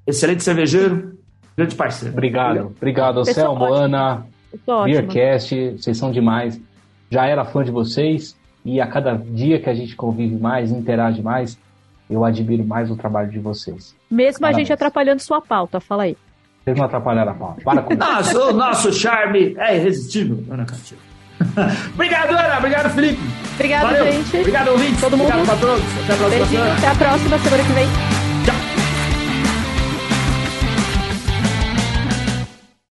[0.08, 1.18] Excelente cervejeiro,
[1.58, 2.14] grande parceiro.
[2.14, 4.26] Obrigado, obrigado, Selmo, Ana.
[4.86, 6.60] Beercast, vocês são demais.
[7.10, 11.22] Já era fã de vocês e a cada dia que a gente convive mais, interage
[11.22, 11.58] mais,
[12.10, 13.96] eu admiro mais o trabalho de vocês.
[14.10, 14.56] Mesmo Parabéns.
[14.56, 16.18] a gente atrapalhando sua pauta, fala aí.
[16.64, 17.62] Vocês não atrapalharam a pauta.
[17.64, 18.42] Para com isso.
[18.50, 21.00] o nosso charme é irresistível, Ana Castilho.
[21.94, 22.58] Obrigado, Ana.
[22.58, 23.22] Obrigado, Felipe.
[23.54, 24.12] Obrigado, Valeu.
[24.12, 24.38] gente.
[24.38, 25.02] Obrigado, ouvinte.
[25.02, 25.28] Todo mundo.
[25.28, 25.84] Obrigado, patronos.
[26.04, 26.74] Até a próxima Beijinho.
[26.78, 28.25] Até a próxima semana que vem.